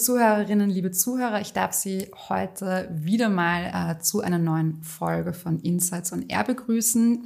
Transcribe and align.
Zuhörerinnen, 0.00 0.70
liebe 0.70 0.92
Zuhörer, 0.92 1.42
ich 1.42 1.52
darf 1.52 1.74
Sie 1.74 2.10
heute 2.30 2.88
wieder 2.90 3.28
mal 3.28 3.98
äh, 3.98 4.02
zu 4.02 4.22
einer 4.22 4.38
neuen 4.38 4.82
Folge 4.82 5.34
von 5.34 5.60
Insights 5.60 6.10
on 6.14 6.24
Air 6.26 6.44
begrüßen. 6.44 7.24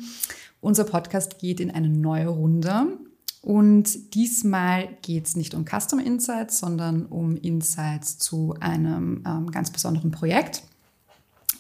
Unser 0.61 0.83
Podcast 0.83 1.39
geht 1.39 1.61
in 1.61 1.71
eine 1.71 1.89
neue 1.89 2.27
Runde 2.27 2.99
und 3.43 4.15
diesmal 4.15 4.89
geht 5.03 5.27
es 5.27 5.37
nicht 5.37 5.55
um 5.55 5.65
Custom 5.65 6.01
Insights, 6.01 6.59
sondern 6.59 7.07
um 7.07 7.37
Insights 7.37 8.19
zu 8.19 8.57
einem 8.59 9.23
ähm, 9.25 9.53
ganz 9.53 9.71
besonderen 9.71 10.11
Projekt 10.11 10.65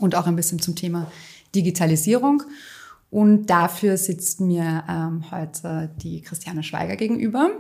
und 0.01 0.17
auch 0.17 0.27
ein 0.27 0.35
bisschen 0.35 0.59
zum 0.59 0.75
Thema 0.75 1.07
Digitalisierung. 1.55 2.43
Und 3.11 3.47
dafür 3.47 3.99
sitzt 3.99 4.41
mir 4.41 4.83
ähm, 4.89 5.31
heute 5.31 5.95
die 6.03 6.23
Christiane 6.23 6.65
Schweiger 6.65 6.97
gegenüber 6.97 7.51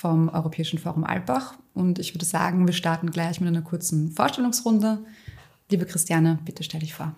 vom 0.00 0.28
Europäischen 0.28 0.78
Forum 0.78 1.02
Alpbach. 1.02 1.54
Und 1.74 1.98
ich 1.98 2.14
würde 2.14 2.24
sagen, 2.24 2.66
wir 2.66 2.74
starten 2.74 3.10
gleich 3.10 3.40
mit 3.40 3.48
einer 3.48 3.62
kurzen 3.62 4.12
Vorstellungsrunde. 4.12 4.98
Liebe 5.70 5.86
Christiane, 5.86 6.38
bitte 6.44 6.62
stell 6.62 6.80
dich 6.80 6.94
vor. 6.94 7.14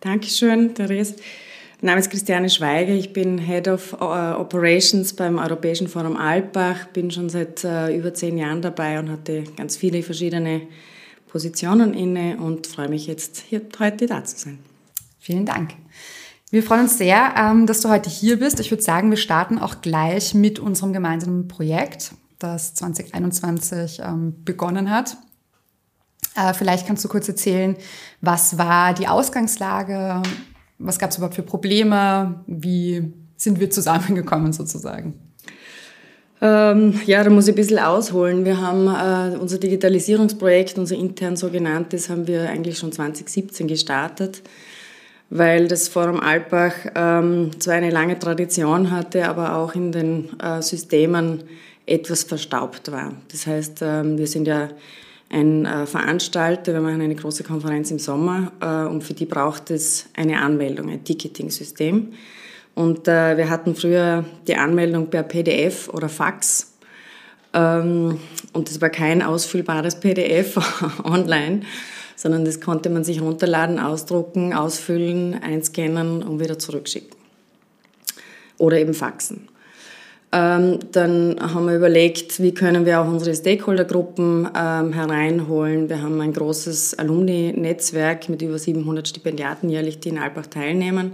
Dankeschön, 0.00 0.74
Therese. 0.74 1.16
Mein 1.80 1.92
Name 1.92 2.00
ist 2.00 2.10
Christiane 2.10 2.50
Schweiger, 2.50 2.92
ich 2.92 3.14
bin 3.14 3.38
Head 3.38 3.68
of 3.68 3.94
äh, 3.94 4.04
Operations 4.04 5.14
beim 5.14 5.38
Europäischen 5.38 5.88
Forum 5.88 6.14
Alpbach, 6.14 6.88
bin 6.88 7.10
schon 7.10 7.30
seit 7.30 7.64
äh, 7.64 7.96
über 7.96 8.12
zehn 8.12 8.36
Jahren 8.36 8.60
dabei 8.60 8.98
und 8.98 9.08
hatte 9.08 9.44
ganz 9.56 9.78
viele 9.78 10.02
verschiedene 10.02 10.60
Positionen 11.26 11.94
inne 11.94 12.36
und 12.36 12.66
freue 12.66 12.90
mich 12.90 13.06
jetzt 13.06 13.44
hier 13.48 13.62
heute 13.78 14.04
da 14.04 14.22
zu 14.24 14.36
sein. 14.36 14.58
Vielen 15.20 15.46
Dank. 15.46 15.70
Wir 16.52 16.64
freuen 16.64 16.82
uns 16.82 16.98
sehr, 16.98 17.34
ähm, 17.36 17.66
dass 17.66 17.80
du 17.80 17.88
heute 17.88 18.10
hier 18.10 18.40
bist. 18.40 18.58
Ich 18.58 18.72
würde 18.72 18.82
sagen, 18.82 19.10
wir 19.10 19.16
starten 19.16 19.60
auch 19.60 19.80
gleich 19.82 20.34
mit 20.34 20.58
unserem 20.58 20.92
gemeinsamen 20.92 21.46
Projekt, 21.46 22.10
das 22.40 22.74
2021 22.74 24.00
ähm, 24.04 24.34
begonnen 24.44 24.90
hat. 24.90 25.16
Äh, 26.34 26.52
vielleicht 26.54 26.88
kannst 26.88 27.04
du 27.04 27.08
kurz 27.08 27.28
erzählen, 27.28 27.76
was 28.20 28.58
war 28.58 28.94
die 28.94 29.06
Ausgangslage, 29.06 30.22
was 30.78 30.98
gab 30.98 31.10
es 31.10 31.18
überhaupt 31.18 31.36
für 31.36 31.42
Probleme? 31.42 32.42
Wie 32.48 33.12
sind 33.36 33.60
wir 33.60 33.70
zusammengekommen 33.70 34.52
sozusagen? 34.52 35.14
Ähm, 36.42 36.98
ja, 37.06 37.22
da 37.22 37.30
muss 37.30 37.46
ich 37.46 37.52
ein 37.52 37.56
bisschen 37.56 37.78
ausholen. 37.78 38.44
Wir 38.44 38.60
haben 38.60 38.88
äh, 38.88 39.36
unser 39.36 39.58
Digitalisierungsprojekt, 39.58 40.78
unser 40.78 40.96
intern 40.96 41.36
sogenanntes, 41.36 42.08
haben 42.10 42.26
wir 42.26 42.48
eigentlich 42.48 42.76
schon 42.78 42.90
2017 42.90 43.68
gestartet, 43.68 44.42
weil 45.30 45.68
das 45.68 45.88
Forum 45.88 46.20
Alpbach 46.20 46.74
ähm, 46.94 47.52
zwar 47.60 47.74
eine 47.74 47.90
lange 47.90 48.18
Tradition 48.18 48.90
hatte, 48.90 49.28
aber 49.28 49.56
auch 49.56 49.74
in 49.74 49.92
den 49.92 50.28
äh, 50.40 50.60
Systemen 50.60 51.44
etwas 51.86 52.24
verstaubt 52.24 52.90
war. 52.92 53.12
Das 53.30 53.46
heißt, 53.46 53.80
ähm, 53.82 54.18
wir 54.18 54.26
sind 54.26 54.46
ja 54.46 54.68
ein 55.30 55.64
äh, 55.64 55.86
Veranstalter, 55.86 56.74
wir 56.74 56.80
machen 56.80 57.00
eine 57.00 57.14
große 57.14 57.44
Konferenz 57.44 57.90
im 57.90 57.98
Sommer 57.98 58.52
äh, 58.60 58.88
und 58.90 59.02
für 59.02 59.14
die 59.14 59.26
braucht 59.26 59.70
es 59.70 60.06
eine 60.16 60.40
Anmeldung, 60.40 60.90
ein 60.90 61.04
Ticketing-System. 61.04 62.12
Und 62.74 63.08
äh, 63.08 63.36
wir 63.36 63.48
hatten 63.48 63.74
früher 63.74 64.24
die 64.46 64.56
Anmeldung 64.56 65.08
per 65.08 65.22
PDF 65.22 65.88
oder 65.88 66.08
Fax 66.08 66.70
ähm, 67.52 68.20
und 68.52 68.68
das 68.68 68.80
war 68.80 68.90
kein 68.90 69.22
ausfüllbares 69.22 69.98
PDF 70.00 70.56
online, 71.04 71.62
sondern 72.20 72.44
das 72.44 72.60
konnte 72.60 72.90
man 72.90 73.02
sich 73.02 73.22
runterladen, 73.22 73.78
ausdrucken, 73.78 74.52
ausfüllen, 74.52 75.42
einscannen 75.42 76.22
und 76.22 76.38
wieder 76.38 76.58
zurückschicken. 76.58 77.16
Oder 78.58 78.78
eben 78.78 78.92
faxen. 78.92 79.48
Ähm, 80.30 80.80
dann 80.92 81.36
haben 81.40 81.66
wir 81.66 81.76
überlegt, 81.76 82.42
wie 82.42 82.52
können 82.52 82.84
wir 82.84 83.00
auch 83.00 83.08
unsere 83.08 83.34
Stakeholdergruppen 83.34 84.50
ähm, 84.54 84.92
hereinholen. 84.92 85.88
Wir 85.88 86.02
haben 86.02 86.20
ein 86.20 86.34
großes 86.34 86.98
Alumni-Netzwerk 86.98 88.28
mit 88.28 88.42
über 88.42 88.58
700 88.58 89.08
Stipendiaten 89.08 89.70
jährlich, 89.70 89.98
die 89.98 90.10
in 90.10 90.18
Albach 90.18 90.46
teilnehmen. 90.46 91.12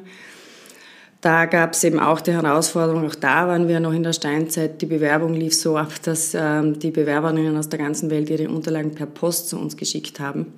Da 1.20 1.46
gab 1.46 1.74
es 1.74 1.84
eben 1.84 2.00
auch 2.00 2.20
die 2.20 2.32
Herausforderung, 2.32 3.06
auch 3.06 3.14
da 3.14 3.46
waren 3.46 3.68
wir 3.68 3.78
noch 3.78 3.92
in 3.92 4.02
der 4.02 4.12
Steinzeit, 4.12 4.82
die 4.82 4.86
Bewerbung 4.86 5.34
lief 5.34 5.54
so 5.54 5.76
ab, 5.76 5.92
dass 6.02 6.34
ähm, 6.34 6.80
die 6.80 6.90
Bewerberinnen 6.90 7.56
aus 7.56 7.68
der 7.68 7.78
ganzen 7.78 8.10
Welt 8.10 8.28
ihre 8.28 8.48
Unterlagen 8.50 8.92
per 8.92 9.06
Post 9.06 9.50
zu 9.50 9.58
uns 9.58 9.76
geschickt 9.76 10.18
haben. 10.18 10.52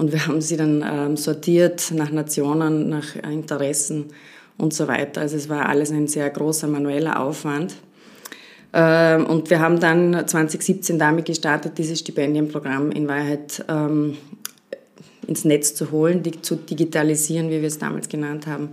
Und 0.00 0.12
wir 0.12 0.26
haben 0.26 0.40
sie 0.40 0.56
dann 0.56 1.14
sortiert 1.18 1.92
nach 1.94 2.10
Nationen, 2.10 2.88
nach 2.88 3.16
Interessen 3.16 4.06
und 4.56 4.72
so 4.72 4.88
weiter. 4.88 5.20
Also 5.20 5.36
es 5.36 5.50
war 5.50 5.68
alles 5.68 5.90
ein 5.90 6.08
sehr 6.08 6.30
großer 6.30 6.68
manueller 6.68 7.20
Aufwand. 7.20 7.74
Ähm, 8.72 9.26
und 9.26 9.50
wir 9.50 9.60
haben 9.60 9.78
dann 9.78 10.26
2017 10.26 10.98
damit 10.98 11.26
gestartet, 11.26 11.76
dieses 11.76 11.98
Stipendienprogramm 11.98 12.90
in 12.92 13.08
Wahrheit 13.08 13.62
ähm, 13.68 14.16
ins 15.26 15.44
Netz 15.44 15.74
zu 15.74 15.90
holen, 15.90 16.22
zu 16.40 16.56
digitalisieren, 16.56 17.50
wie 17.50 17.60
wir 17.60 17.68
es 17.68 17.78
damals 17.78 18.08
genannt 18.08 18.46
haben. 18.46 18.70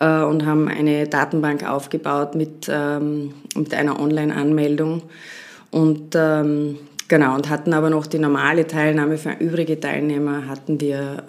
Äh, 0.00 0.22
und 0.22 0.46
haben 0.46 0.68
eine 0.68 1.06
Datenbank 1.08 1.68
aufgebaut 1.68 2.34
mit, 2.34 2.70
ähm, 2.70 3.34
mit 3.54 3.74
einer 3.74 4.00
Online-Anmeldung. 4.00 5.02
Und 5.70 6.16
genau, 7.08 7.34
und 7.34 7.48
hatten 7.48 7.72
aber 7.72 7.90
noch 7.90 8.06
die 8.06 8.18
normale 8.18 8.66
Teilnahme 8.66 9.18
für 9.18 9.32
übrige 9.32 9.80
Teilnehmer 9.80 10.46
hatten 10.46 10.80
wir 10.80 11.24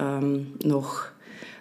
noch 0.64 1.06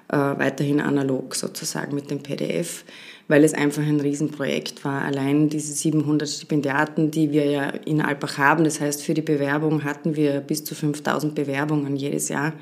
äh, 0.08 0.16
weiterhin 0.16 0.80
analog 0.80 1.34
sozusagen 1.34 1.94
mit 1.94 2.10
dem 2.10 2.22
PDF, 2.22 2.84
weil 3.28 3.44
es 3.44 3.52
einfach 3.52 3.82
ein 3.82 4.00
Riesenprojekt 4.00 4.84
war. 4.84 5.02
Allein 5.02 5.50
diese 5.50 5.74
700 5.74 6.28
Stipendiaten, 6.28 7.10
die 7.10 7.30
wir 7.30 7.44
ja 7.44 7.68
in 7.84 8.00
Alpbach 8.00 8.38
haben, 8.38 8.64
das 8.64 8.80
heißt 8.80 9.02
für 9.02 9.14
die 9.14 9.22
Bewerbung 9.22 9.84
hatten 9.84 10.16
wir 10.16 10.40
bis 10.40 10.64
zu 10.64 10.74
5000 10.74 11.34
Bewerbungen 11.34 11.94
jedes 11.94 12.30
Jahr. 12.30 12.54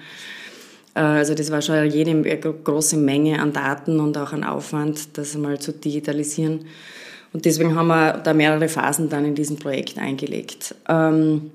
Äh, 0.94 1.00
also 1.00 1.34
das 1.34 1.52
war 1.52 1.62
schon 1.62 1.88
jede 1.88 2.20
große 2.20 2.96
Menge 2.96 3.40
an 3.40 3.52
Daten 3.52 4.00
und 4.00 4.18
auch 4.18 4.32
an 4.32 4.42
Aufwand, 4.42 5.16
das 5.16 5.36
mal 5.36 5.60
zu 5.60 5.72
digitalisieren. 5.72 6.64
Und 7.32 7.44
deswegen 7.44 7.74
haben 7.74 7.88
wir 7.88 8.14
da 8.24 8.32
mehrere 8.32 8.68
Phasen 8.68 9.08
dann 9.08 9.24
in 9.24 9.34
diesem 9.34 9.56
Projekt 9.56 9.98
eingelegt. 9.98 10.74
Ähm, 10.88 11.50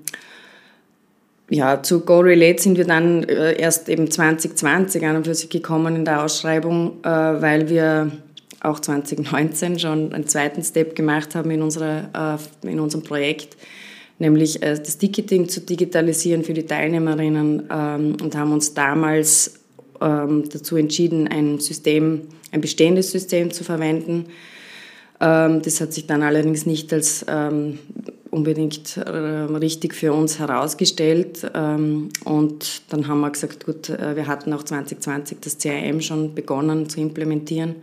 ja, 1.50 1.82
zu 1.82 2.00
GoRelate 2.00 2.62
sind 2.62 2.78
wir 2.78 2.86
dann 2.86 3.24
äh, 3.24 3.60
erst 3.60 3.88
eben 3.90 4.10
2020 4.10 5.04
an 5.04 5.16
und 5.16 5.26
für 5.26 5.34
sich 5.34 5.50
gekommen 5.50 5.96
in 5.96 6.04
der 6.04 6.24
Ausschreibung, 6.24 7.00
äh, 7.02 7.08
weil 7.08 7.68
wir 7.68 8.10
auch 8.60 8.80
2019 8.80 9.78
schon 9.78 10.14
einen 10.14 10.26
zweiten 10.26 10.62
Step 10.62 10.94
gemacht 10.94 11.34
haben 11.34 11.50
in, 11.50 11.60
unserer, 11.60 12.38
äh, 12.64 12.68
in 12.68 12.80
unserem 12.80 13.04
Projekt, 13.04 13.56
nämlich 14.18 14.60
das 14.60 14.96
Ticketing 14.98 15.48
zu 15.48 15.60
digitalisieren 15.60 16.44
für 16.44 16.54
die 16.54 16.64
Teilnehmerinnen 16.64 17.64
ähm, 17.70 18.16
und 18.22 18.36
haben 18.36 18.52
uns 18.52 18.72
damals 18.72 19.60
ähm, 20.00 20.44
dazu 20.50 20.76
entschieden, 20.76 21.28
ein 21.28 21.58
System, 21.58 22.22
ein 22.50 22.60
bestehendes 22.60 23.10
System 23.10 23.50
zu 23.50 23.64
verwenden. 23.64 24.26
Ähm, 25.22 25.62
das 25.62 25.80
hat 25.80 25.94
sich 25.94 26.06
dann 26.06 26.22
allerdings 26.22 26.66
nicht 26.66 26.92
als 26.92 27.24
unbedingt 28.32 28.96
äh, 28.96 29.10
richtig 29.10 29.94
für 29.94 30.14
uns 30.14 30.38
herausgestellt. 30.38 31.50
Ähm, 31.54 32.08
und 32.24 32.90
dann 32.90 33.06
haben 33.06 33.20
wir 33.20 33.30
gesagt, 33.30 33.66
gut, 33.66 33.90
äh, 33.90 34.16
wir 34.16 34.26
hatten 34.26 34.52
auch 34.54 34.62
2020 34.62 35.38
das 35.40 35.58
CRM 35.58 36.00
schon 36.00 36.34
begonnen 36.34 36.88
zu 36.88 37.00
implementieren. 37.00 37.76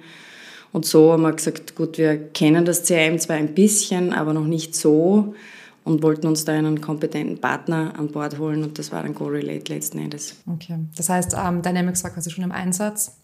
Und 0.73 0.85
so 0.85 1.13
haben 1.13 1.21
wir 1.21 1.33
gesagt, 1.33 1.75
gut, 1.75 1.99
wir 1.99 2.17
kennen 2.17 2.65
das 2.65 2.83
CRM 2.83 3.19
zwar 3.19 3.35
ein 3.35 3.53
bisschen, 3.53 4.11
aber 4.11 4.33
noch 4.33 4.45
nicht 4.45 4.75
so 4.75 5.35
und 5.83 6.01
wollten 6.01 6.25
uns 6.25 6.45
da 6.45 6.53
einen 6.53 6.81
kompetenten 6.81 7.39
Partner 7.39 7.93
an 7.97 8.07
Bord 8.11 8.39
holen 8.39 8.63
und 8.63 8.77
das 8.79 8.91
war 8.91 9.03
dann 9.03 9.13
GoRelate 9.13 9.71
letzten 9.71 9.99
Endes. 9.99 10.35
Okay, 10.47 10.79
das 10.97 11.09
heißt, 11.09 11.35
ähm, 11.37 11.61
Dynamics 11.61 12.03
war 12.03 12.11
quasi 12.11 12.31
schon 12.31 12.43
im 12.43 12.51
Einsatz, 12.51 13.17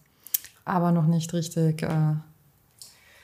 aber 0.64 0.92
noch 0.92 1.06
nicht 1.06 1.32
richtig 1.34 1.82
äh, 1.82 2.14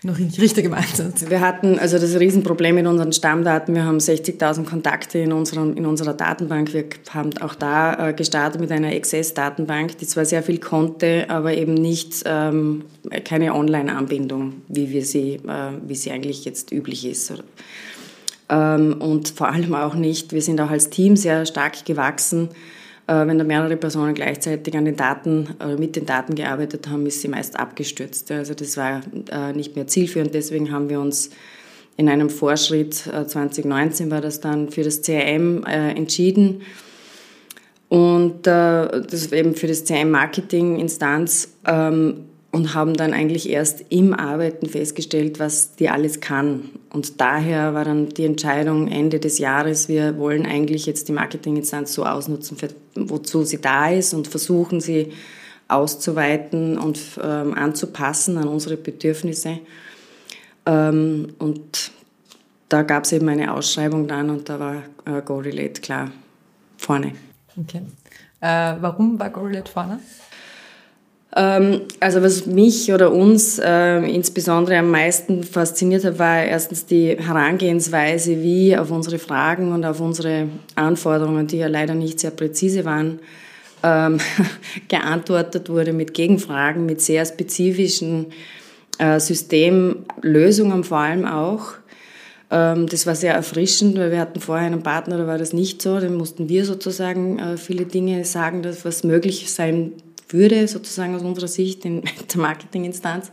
noch 0.05 0.19
nicht 0.19 0.41
richtig 0.41 0.65
im 0.65 0.75
Einsatz. 0.75 1.29
Wir 1.29 1.41
hatten 1.41 1.79
also 1.79 1.99
das 1.99 2.19
Riesenproblem 2.19 2.75
mit 2.75 2.87
unseren 2.87 3.13
Stammdaten. 3.13 3.75
Wir 3.75 3.85
haben 3.85 3.99
60.000 3.99 4.65
Kontakte 4.65 5.19
in, 5.19 5.33
unserem, 5.33 5.77
in 5.77 5.87
unserer 5.87 6.13
Datenbank. 6.15 6.73
Wir 6.73 6.85
haben 7.11 7.31
auch 7.41 7.55
da 7.55 8.09
äh, 8.09 8.13
gestartet 8.13 8.61
mit 8.61 8.73
einer 8.73 8.89
Access-Datenbank, 8.89 9.99
die 9.99 10.07
zwar 10.07 10.25
sehr 10.25 10.43
viel 10.43 10.59
konnte, 10.59 11.27
aber 11.29 11.55
eben 11.55 11.75
nicht 11.75 12.25
ähm, 12.27 12.85
keine 13.25 13.55
Online-Anbindung, 13.55 14.55
wie 14.69 14.91
wir 14.91 15.05
sie, 15.05 15.35
äh, 15.35 15.73
wie 15.87 15.95
sie 15.95 16.11
eigentlich 16.11 16.45
jetzt 16.45 16.73
üblich 16.73 17.07
ist. 17.07 17.33
Ähm, 18.49 18.97
und 18.99 19.29
vor 19.29 19.49
allem 19.49 19.75
auch 19.75 19.95
nicht. 19.95 20.33
Wir 20.33 20.43
sind 20.43 20.61
auch 20.61 20.71
als 20.71 20.91
Team 20.91 21.17
sehr 21.17 21.47
stark 21.47 21.85
gewachsen. 21.85 22.49
Äh, 23.07 23.27
wenn 23.27 23.39
da 23.39 23.45
mehrere 23.45 23.77
Personen 23.77 24.15
gleichzeitig 24.15 24.77
an 24.77 24.85
den 24.85 24.97
Daten 24.97 25.49
oder 25.59 25.77
mit 25.79 25.97
den 25.97 26.07
Daten 26.07 26.35
gearbeitet 26.35 26.89
haben, 26.89 27.07
ist 27.07 27.21
sie 27.21 27.29
meist 27.29 27.59
abgestürzt. 27.59 28.31
Also 28.31 28.55
das 28.55 28.77
war 28.77 29.01
äh, 29.31 29.53
nicht 29.53 29.75
mehr 29.75 29.87
zielführend. 29.87 30.35
Deswegen 30.35 30.71
haben 30.71 30.89
wir 30.89 31.01
uns 31.01 31.31
in 31.97 32.09
einem 32.09 32.31
Vorschritt, 32.31 32.95
2019 32.95 34.07
äh, 34.07 34.11
war 34.11 34.21
das 34.21 34.41
dann, 34.41 34.71
für 34.71 34.83
das 34.83 35.03
CRM 35.03 35.65
entschieden. 35.65 36.63
Und 37.91 38.47
das 38.47 39.33
eben 39.33 39.55
für 39.55 39.67
das 39.67 39.85
CRM-Marketing-Instanz. 39.85 41.57
Und 42.53 42.75
haben 42.75 42.95
dann 42.95 43.15
eigentlich 43.15 43.49
erst 43.49 43.87
im 43.89 44.13
Arbeiten 44.13 44.67
festgestellt, 44.67 45.41
was 45.41 45.75
die 45.75 45.89
alles 45.89 46.21
kann. 46.21 46.69
Und 46.91 47.21
daher 47.21 47.73
war 47.73 47.85
dann 47.85 48.11
die 48.11 48.27
Entscheidung 48.27 48.89
Ende 48.89 49.19
des 49.21 49.39
Jahres, 49.39 49.89
wir 49.89 50.19
wollen 50.19 50.45
eigentlich 50.45 50.85
jetzt 50.85 51.09
die 51.09 51.13
Marketinginstanz 51.13 51.95
so 51.95 52.05
ausnutzen, 52.05 52.59
wozu 52.95 53.45
sie 53.45 53.59
da 53.59 53.89
ist 53.89 54.13
und 54.13 54.29
versuchen 54.29 54.83
sie 54.83 55.13
auszuweiten 55.69 56.77
und 56.77 57.01
ähm, 57.23 57.55
anzupassen 57.55 58.37
an 58.37 58.49
unsere 58.49 58.77
Bedürfnisse. 58.77 59.61
Ähm, 60.67 61.35
und 61.39 61.91
da 62.69 62.83
gab 62.83 63.05
es 63.05 63.13
eben 63.13 63.29
eine 63.29 63.53
Ausschreibung 63.53 64.07
dann 64.07 64.31
und 64.31 64.49
da 64.49 64.61
war 64.61 64.83
äh, 65.05 65.23
GoRelate 65.23 65.81
klar 65.81 66.11
vorne. 66.77 67.13
Okay. 67.59 67.83
Äh, 68.41 68.77
warum 68.81 69.19
war 69.19 69.31
GoRelate 69.31 69.71
vorne? 69.71 70.01
Ähm, 71.35 71.83
also 72.01 72.23
was 72.23 72.47
mich 72.47 72.93
oder 72.93 73.11
uns 73.11 73.59
äh, 73.59 73.99
insbesondere 73.99 74.77
am 74.79 74.91
meisten 74.91 75.45
fasziniert 75.45 76.05
hat, 76.05 76.19
war 76.19 76.45
erstens 76.45 76.85
die 76.85 77.17
Herangehensweise, 77.17 78.43
wie 78.43 78.77
auf 78.77 78.91
unsere 78.91 79.19
Fragen 79.19 79.73
und 79.73 79.85
auf 79.85 80.01
unsere 80.01 80.49
Anforderungen, 80.75 81.47
die 81.47 81.59
ja 81.59 81.69
leider 81.69 81.95
nicht 81.95 82.21
sehr 82.21 82.33
präzise 82.33 82.85
waren, 82.85 83.21
ähm, 83.83 84.19
geantwortet 84.89 85.71
wurde 85.71 85.95
mit 85.95 86.13
Gegenfragen, 86.13 86.85
mit 86.85 87.01
sehr 87.01 87.25
spezifischen 87.25 88.27
äh, 88.99 89.19
Systemlösungen 89.19 90.85
vor 90.85 90.99
allem 90.99 91.25
auch. 91.25 91.73
Ähm, 92.51 92.87
das 92.89 93.07
war 93.07 93.15
sehr 93.15 93.33
erfrischend, 93.33 93.97
weil 93.97 94.11
wir 94.11 94.21
hatten 94.21 94.41
vorher 94.41 94.67
einen 94.67 94.83
Partner, 94.83 95.17
da 95.17 95.27
war 95.27 95.39
das 95.39 95.55
nicht 95.55 95.81
so. 95.81 95.99
Dann 95.99 96.15
mussten 96.15 96.51
wir 96.51 96.67
sozusagen 96.67 97.39
äh, 97.39 97.57
viele 97.57 97.87
Dinge 97.87 98.27
sagen, 98.27 98.63
was 98.83 99.03
möglich 99.03 99.51
sein 99.51 99.93
würde, 100.33 100.67
sozusagen 100.69 101.15
aus 101.15 101.23
unserer 101.23 101.49
Sicht 101.49 101.85
in 101.85 102.03
der 102.35 102.41
Marketinginstanz. 102.41 103.31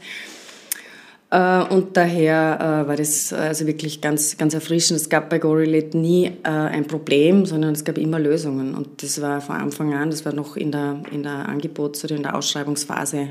Äh, 1.31 1.63
und 1.65 1.95
daher 1.95 2.83
äh, 2.85 2.87
war 2.87 2.95
das 2.95 3.31
also 3.33 3.67
wirklich 3.67 4.01
ganz, 4.01 4.37
ganz 4.37 4.53
erfrischend. 4.53 4.99
Es 4.99 5.09
gab 5.09 5.29
bei 5.29 5.37
GoRelate 5.37 5.97
nie 5.97 6.25
äh, 6.43 6.49
ein 6.49 6.87
Problem, 6.87 7.45
sondern 7.45 7.73
es 7.73 7.83
gab 7.83 7.97
immer 7.97 8.19
Lösungen. 8.19 8.73
Und 8.73 9.03
das 9.03 9.21
war 9.21 9.39
von 9.41 9.55
Anfang 9.55 9.93
an, 9.93 10.09
das 10.09 10.25
war 10.25 10.33
noch 10.33 10.57
in 10.57 10.71
der, 10.71 11.03
in 11.11 11.23
der 11.23 11.47
Angebots- 11.47 12.03
oder 12.03 12.15
in 12.15 12.23
der 12.23 12.35
Ausschreibungsphase 12.35 13.29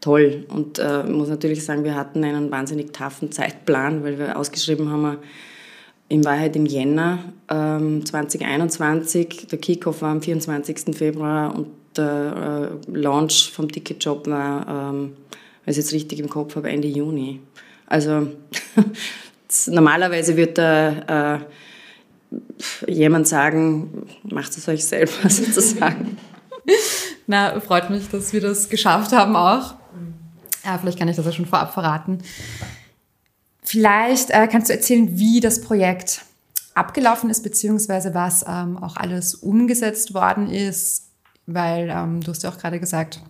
toll. 0.00 0.46
Und 0.48 0.78
ich 0.78 1.10
muss 1.10 1.28
natürlich 1.28 1.62
sagen, 1.62 1.84
wir 1.84 1.94
hatten 1.94 2.24
einen 2.24 2.50
wahnsinnig 2.50 2.90
taffen 2.94 3.30
Zeitplan, 3.32 4.02
weil 4.02 4.18
wir 4.18 4.38
ausgeschrieben 4.38 4.90
haben, 4.90 5.18
in 6.08 6.24
Wahrheit 6.24 6.56
im 6.56 6.64
Jänner 6.64 7.18
2021. 7.48 9.42
Ähm, 9.42 9.48
der 9.50 9.58
Kickoff 9.58 10.00
war 10.00 10.10
am 10.10 10.22
24. 10.22 10.96
Februar 10.96 11.54
und 11.54 11.66
der 11.96 12.78
äh, 12.86 12.90
Launch 12.90 13.50
vom 13.52 13.70
Ticketjob 13.70 14.26
war, 14.26 14.66
ähm, 14.68 15.16
wenn 15.64 15.72
ich 15.72 15.76
jetzt 15.76 15.92
richtig 15.92 16.18
im 16.20 16.28
Kopf 16.28 16.56
habe, 16.56 16.70
Ende 16.70 16.88
Juni. 16.88 17.40
Also 17.86 18.28
normalerweise 19.66 20.36
wird 20.36 20.58
da 20.58 21.36
äh, 21.36 21.40
jemand 22.86 23.26
sagen, 23.26 24.06
macht 24.22 24.56
es 24.56 24.68
euch 24.68 24.84
selber 24.84 25.12
sozusagen. 25.28 26.16
Na, 27.26 27.60
freut 27.60 27.90
mich, 27.90 28.08
dass 28.08 28.32
wir 28.32 28.40
das 28.40 28.68
geschafft 28.68 29.12
haben 29.12 29.36
auch. 29.36 29.74
Ja, 30.64 30.78
vielleicht 30.78 30.98
kann 30.98 31.08
ich 31.08 31.16
das 31.16 31.26
ja 31.26 31.32
schon 31.32 31.46
vorab 31.46 31.72
verraten. 31.72 32.18
Vielleicht 33.62 34.30
äh, 34.30 34.46
kannst 34.46 34.68
du 34.68 34.74
erzählen, 34.74 35.18
wie 35.18 35.40
das 35.40 35.60
Projekt 35.60 36.22
abgelaufen 36.74 37.30
ist, 37.30 37.42
beziehungsweise 37.42 38.14
was 38.14 38.44
ähm, 38.46 38.78
auch 38.78 38.96
alles 38.96 39.34
umgesetzt 39.34 40.14
worden 40.14 40.50
ist 40.50 41.09
weil 41.54 41.90
ähm, 41.90 42.20
du 42.20 42.30
hast 42.30 42.42
ja 42.42 42.50
auch 42.50 42.58
gerade 42.58 42.80
gesagt, 42.80 43.20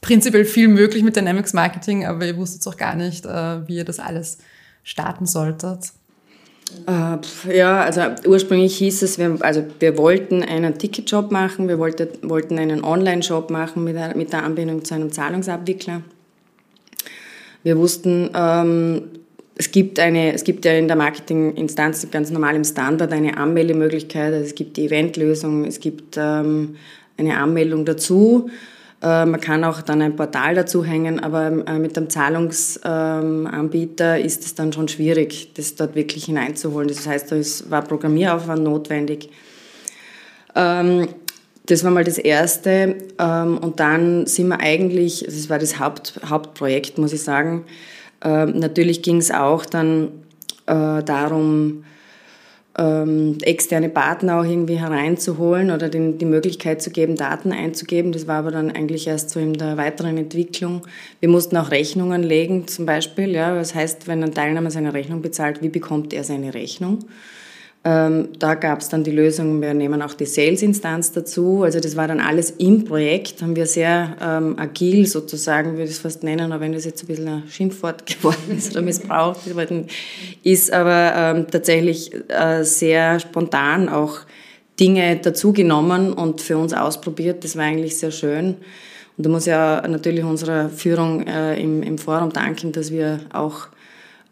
prinzipiell 0.00 0.44
viel 0.44 0.68
möglich 0.68 1.02
mit 1.02 1.16
Dynamics 1.16 1.52
Marketing, 1.52 2.04
aber 2.04 2.26
ihr 2.26 2.36
wusstet 2.36 2.66
auch 2.66 2.76
gar 2.76 2.94
nicht, 2.94 3.24
äh, 3.24 3.66
wie 3.66 3.76
ihr 3.76 3.84
das 3.84 3.98
alles 3.98 4.38
starten 4.82 5.26
solltet. 5.26 5.92
Äh, 6.86 7.56
ja, 7.56 7.82
also 7.82 8.00
ursprünglich 8.26 8.76
hieß 8.76 9.02
es, 9.02 9.18
wir, 9.18 9.38
also 9.40 9.64
wir 9.80 9.96
wollten 9.96 10.42
einen 10.42 10.78
Ticketjob 10.78 11.30
machen, 11.30 11.68
wir 11.68 11.78
wollte, 11.78 12.10
wollten 12.22 12.58
einen 12.58 12.84
Online-Shop 12.84 13.50
machen 13.50 13.84
mit, 13.84 14.16
mit 14.16 14.32
der 14.32 14.42
Anbindung 14.42 14.84
zu 14.84 14.94
einem 14.94 15.12
Zahlungsabwickler. 15.12 16.02
Wir 17.62 17.78
wussten, 17.78 18.30
ähm, 18.34 19.02
es 19.56 19.70
gibt, 19.70 20.00
eine, 20.00 20.32
es 20.32 20.44
gibt 20.44 20.64
ja 20.64 20.72
in 20.72 20.88
der 20.88 20.96
Marketinginstanz 20.96 22.08
ganz 22.10 22.30
normal 22.30 22.56
im 22.56 22.64
Standard 22.64 23.12
eine 23.12 23.36
Anmeldemöglichkeit. 23.36 24.32
Also 24.32 24.46
es 24.46 24.54
gibt 24.54 24.76
die 24.76 24.86
Eventlösung, 24.86 25.64
es 25.64 25.78
gibt 25.78 26.16
ähm, 26.16 26.76
eine 27.16 27.36
Anmeldung 27.36 27.84
dazu. 27.84 28.50
Äh, 29.00 29.26
man 29.26 29.40
kann 29.40 29.62
auch 29.62 29.80
dann 29.82 30.02
ein 30.02 30.16
Portal 30.16 30.56
dazu 30.56 30.84
hängen, 30.84 31.20
aber 31.20 31.52
äh, 31.68 31.78
mit 31.78 31.96
dem 31.96 32.10
Zahlungsanbieter 32.10 34.18
ähm, 34.18 34.24
ist 34.24 34.44
es 34.44 34.56
dann 34.56 34.72
schon 34.72 34.88
schwierig, 34.88 35.52
das 35.54 35.76
dort 35.76 35.94
wirklich 35.94 36.24
hineinzuholen. 36.24 36.88
Das 36.88 37.06
heißt, 37.06 37.30
da 37.30 37.36
war 37.70 37.82
Programmieraufwand 37.82 38.64
notwendig. 38.64 39.28
Ähm, 40.56 41.06
das 41.66 41.84
war 41.84 41.92
mal 41.92 42.04
das 42.04 42.18
Erste. 42.18 42.96
Ähm, 43.18 43.58
und 43.58 43.78
dann 43.78 44.26
sind 44.26 44.48
wir 44.48 44.58
eigentlich, 44.58 45.22
das 45.24 45.48
war 45.48 45.60
das 45.60 45.78
Haupt, 45.78 46.18
Hauptprojekt, 46.28 46.98
muss 46.98 47.12
ich 47.12 47.22
sagen, 47.22 47.66
ähm, 48.24 48.58
natürlich 48.58 49.02
ging 49.02 49.18
es 49.18 49.30
auch 49.30 49.64
dann 49.66 50.08
äh, 50.66 51.02
darum, 51.02 51.84
ähm, 52.76 53.38
externe 53.42 53.88
Partner 53.88 54.40
auch 54.40 54.44
irgendwie 54.44 54.80
hereinzuholen 54.80 55.70
oder 55.70 55.88
den, 55.88 56.18
die 56.18 56.24
Möglichkeit 56.24 56.82
zu 56.82 56.90
geben, 56.90 57.14
Daten 57.14 57.52
einzugeben. 57.52 58.10
Das 58.10 58.26
war 58.26 58.38
aber 58.38 58.50
dann 58.50 58.70
eigentlich 58.70 59.06
erst 59.06 59.30
so 59.30 59.38
in 59.38 59.52
der 59.52 59.76
weiteren 59.76 60.18
Entwicklung. 60.18 60.82
Wir 61.20 61.28
mussten 61.28 61.56
auch 61.56 61.70
Rechnungen 61.70 62.22
legen, 62.22 62.66
zum 62.66 62.86
Beispiel. 62.86 63.30
Ja, 63.30 63.54
das 63.54 63.74
heißt, 63.74 64.08
wenn 64.08 64.24
ein 64.24 64.34
Teilnehmer 64.34 64.70
seine 64.70 64.92
Rechnung 64.92 65.22
bezahlt, 65.22 65.62
wie 65.62 65.68
bekommt 65.68 66.12
er 66.12 66.24
seine 66.24 66.52
Rechnung? 66.54 67.00
Ähm, 67.86 68.30
da 68.38 68.54
gab 68.54 68.80
es 68.80 68.88
dann 68.88 69.04
die 69.04 69.10
Lösung, 69.10 69.60
wir 69.60 69.74
nehmen 69.74 70.00
auch 70.00 70.14
die 70.14 70.24
Sales-Instanz 70.24 71.12
dazu. 71.12 71.64
Also 71.64 71.80
das 71.80 71.96
war 71.96 72.08
dann 72.08 72.18
alles 72.18 72.50
im 72.52 72.86
Projekt, 72.86 73.42
haben 73.42 73.56
wir 73.56 73.66
sehr 73.66 74.16
ähm, 74.22 74.58
agil 74.58 75.06
sozusagen, 75.06 75.72
würde 75.72 75.84
ich 75.84 75.90
es 75.90 75.98
fast 75.98 76.22
nennen, 76.22 76.50
auch 76.50 76.60
wenn 76.60 76.72
das 76.72 76.86
jetzt 76.86 77.02
ein 77.02 77.08
bisschen 77.08 77.28
ein 77.28 77.42
Schimpfwort 77.46 78.06
geworden 78.22 78.56
ist 78.56 78.72
oder 78.72 78.80
missbraucht 78.80 79.40
ist, 80.42 80.72
aber 80.72 81.12
ähm, 81.14 81.46
tatsächlich 81.50 82.10
äh, 82.28 82.62
sehr 82.62 83.20
spontan 83.20 83.90
auch 83.90 84.20
Dinge 84.80 85.16
dazugenommen 85.16 86.14
und 86.14 86.40
für 86.40 86.56
uns 86.56 86.72
ausprobiert. 86.72 87.44
Das 87.44 87.54
war 87.54 87.64
eigentlich 87.64 87.98
sehr 87.98 88.12
schön. 88.12 88.56
Und 89.16 89.26
da 89.26 89.30
muss 89.30 89.44
ja 89.44 89.86
natürlich 89.86 90.24
unserer 90.24 90.70
Führung 90.70 91.26
äh, 91.26 91.60
im, 91.60 91.82
im 91.82 91.98
Forum 91.98 92.30
danken, 92.30 92.72
dass 92.72 92.90
wir 92.90 93.20
auch 93.30 93.68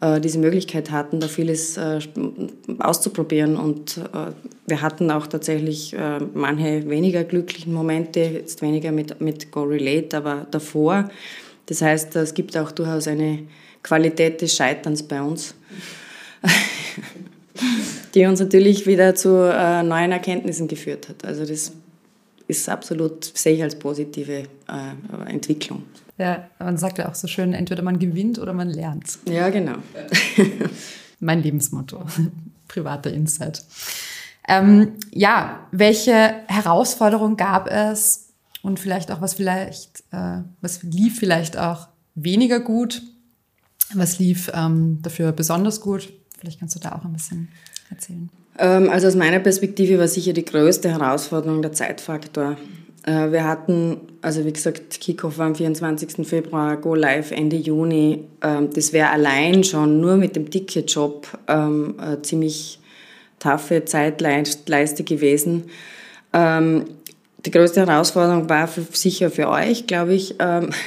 äh, 0.03 0.19
diese 0.19 0.37
Möglichkeit 0.37 0.91
hatten, 0.91 1.21
da 1.21 1.29
vieles 1.29 1.77
äh, 1.77 1.99
auszuprobieren. 2.79 3.55
Und 3.55 3.97
äh, 3.97 4.31
wir 4.67 4.81
hatten 4.81 5.09
auch 5.11 5.27
tatsächlich 5.27 5.95
manche 6.33 6.89
weniger 6.89 7.23
glücklichen 7.23 7.73
Momente, 7.73 8.19
jetzt 8.21 8.61
weniger 8.61 8.91
mit, 8.91 9.19
mit 9.19 9.51
Go 9.51 9.63
Relate, 9.63 10.15
aber 10.15 10.47
davor. 10.51 11.09
Das 11.65 11.81
heißt, 11.81 12.15
es 12.15 12.33
gibt 12.33 12.57
auch 12.57 12.71
durchaus 12.71 13.07
eine 13.07 13.39
Qualität 13.81 14.41
des 14.41 14.55
Scheiterns 14.55 15.03
bei 15.03 15.21
uns, 15.21 15.53
die 18.15 18.25
uns 18.25 18.39
natürlich 18.39 18.87
wieder 18.87 19.15
zu 19.15 19.29
neuen 19.29 20.13
Erkenntnissen 20.13 20.69
geführt 20.69 21.09
hat. 21.09 21.25
Also 21.25 21.45
das 21.45 21.73
ist 22.57 22.69
absolut, 22.69 23.25
sehe 23.25 23.55
ich 23.55 23.63
als 23.63 23.77
positive 23.77 24.43
Entwicklung. 25.27 25.83
Ja, 26.17 26.49
man 26.59 26.77
sagt 26.77 26.99
ja 26.99 27.09
auch 27.09 27.15
so 27.15 27.27
schön, 27.27 27.53
entweder 27.53 27.81
man 27.81 27.99
gewinnt 27.99 28.37
oder 28.37 28.53
man 28.53 28.69
lernt. 28.69 29.19
Ja, 29.25 29.49
genau. 29.49 29.77
mein 31.19 31.41
Lebensmotto, 31.41 32.05
privater 32.67 33.11
Insight. 33.11 33.65
Ähm, 34.47 34.93
ja, 35.11 35.67
welche 35.71 36.35
Herausforderungen 36.47 37.37
gab 37.37 37.67
es 37.67 38.29
und 38.61 38.79
vielleicht 38.79 39.09
auch 39.11 39.21
was 39.21 39.33
vielleicht, 39.33 40.03
äh, 40.11 40.41
was 40.61 40.83
lief 40.83 41.17
vielleicht 41.17 41.57
auch 41.57 41.87
weniger 42.13 42.59
gut, 42.59 43.01
was 43.93 44.19
lief 44.19 44.51
ähm, 44.53 45.01
dafür 45.01 45.31
besonders 45.31 45.81
gut? 45.81 46.13
Vielleicht 46.37 46.59
kannst 46.59 46.75
du 46.75 46.79
da 46.79 46.93
auch 46.93 47.05
ein 47.05 47.13
bisschen 47.13 47.49
erzählen. 47.89 48.29
Ähm, 48.57 48.89
also 48.89 49.07
aus 49.07 49.15
meiner 49.15 49.39
Perspektive 49.39 49.99
war 49.99 50.07
sicher 50.07 50.33
die 50.33 50.45
größte 50.45 50.89
Herausforderung 50.89 51.61
der 51.61 51.73
Zeitfaktor. 51.73 52.57
Äh, 53.05 53.31
wir 53.31 53.45
hatten, 53.45 53.97
also 54.21 54.45
wie 54.45 54.53
gesagt, 54.53 54.99
Kickoff 54.99 55.37
war 55.37 55.47
am 55.47 55.55
24. 55.55 56.27
Februar, 56.27 56.77
Go 56.77 56.95
Live 56.95 57.31
Ende 57.31 57.55
Juni. 57.55 58.25
Ähm, 58.41 58.69
das 58.73 58.93
wäre 58.93 59.09
allein 59.09 59.63
schon 59.63 59.99
nur 59.99 60.15
mit 60.15 60.35
dem 60.35 60.49
Ticketjob 60.49 61.27
ähm, 61.47 61.95
eine 61.97 62.21
ziemlich 62.21 62.79
taffe 63.39 63.83
Zeitleiste 63.83 65.03
gewesen. 65.03 65.65
Die 66.33 67.51
größte 67.51 67.85
Herausforderung 67.85 68.47
war 68.47 68.69
für, 68.69 68.83
sicher 68.93 69.29
für 69.29 69.49
euch, 69.49 69.85
glaube 69.85 70.13
ich, 70.13 70.35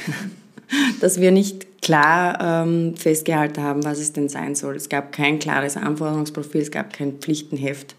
dass 1.00 1.20
wir 1.20 1.30
nicht 1.30 1.82
klar 1.82 2.66
festgehalten 2.96 3.62
haben, 3.62 3.84
was 3.84 4.00
es 4.00 4.12
denn 4.12 4.28
sein 4.28 4.56
soll. 4.56 4.74
Es 4.74 4.88
gab 4.88 5.12
kein 5.12 5.38
klares 5.38 5.76
Anforderungsprofil, 5.76 6.62
es 6.62 6.70
gab 6.72 6.92
kein 6.92 7.18
Pflichtenheft. 7.18 7.94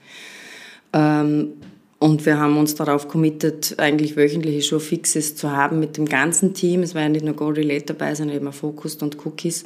Und 1.99 2.25
wir 2.25 2.37
haben 2.37 2.57
uns 2.57 2.75
darauf 2.75 3.07
committed, 3.07 3.75
eigentlich 3.77 4.17
wöchentliche 4.17 4.61
Showfixes 4.61 5.37
zu 5.37 5.51
haben 5.51 5.79
mit 5.79 5.95
dem 5.95 6.05
ganzen 6.05 6.53
Team. 6.53 6.83
Es 6.83 6.95
war 6.95 7.03
ja 7.03 7.09
nicht 7.09 7.23
nur 7.23 7.35
Go 7.35 7.47
Relate 7.47 7.85
dabei, 7.85 8.13
sondern 8.13 8.35
eben 8.35 8.47
auch 8.47 8.53
Focused 8.53 9.01
und 9.01 9.25
Cookies. 9.25 9.65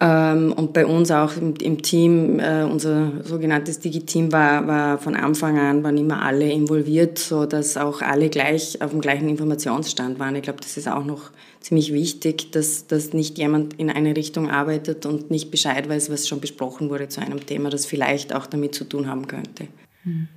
Ähm, 0.00 0.52
und 0.52 0.72
bei 0.72 0.86
uns 0.86 1.10
auch 1.10 1.36
im, 1.36 1.82
Team, 1.82 2.40
äh, 2.40 2.64
unser 2.64 3.24
sogenanntes 3.24 3.78
Digi-Team 3.78 4.32
war, 4.32 4.66
war 4.66 4.98
von 4.98 5.14
Anfang 5.14 5.58
an, 5.58 5.84
waren 5.84 5.96
immer 5.96 6.22
alle 6.22 6.50
involviert, 6.50 7.18
so 7.18 7.46
dass 7.46 7.76
auch 7.76 8.02
alle 8.02 8.28
gleich 8.28 8.82
auf 8.82 8.90
dem 8.90 9.00
gleichen 9.00 9.28
Informationsstand 9.28 10.18
waren. 10.18 10.34
Ich 10.34 10.42
glaube, 10.42 10.60
das 10.60 10.76
ist 10.76 10.88
auch 10.88 11.04
noch 11.04 11.30
ziemlich 11.60 11.92
wichtig, 11.92 12.50
dass, 12.50 12.88
dass 12.88 13.12
nicht 13.12 13.38
jemand 13.38 13.74
in 13.74 13.88
eine 13.88 14.16
Richtung 14.16 14.50
arbeitet 14.50 15.06
und 15.06 15.30
nicht 15.30 15.50
Bescheid 15.52 15.88
weiß, 15.88 16.10
was 16.10 16.26
schon 16.26 16.40
besprochen 16.40 16.90
wurde 16.90 17.08
zu 17.08 17.20
einem 17.20 17.46
Thema, 17.46 17.70
das 17.70 17.86
vielleicht 17.86 18.34
auch 18.34 18.46
damit 18.46 18.74
zu 18.74 18.84
tun 18.84 19.08
haben 19.08 19.28
könnte. 19.28 19.68
Hm. 20.02 20.28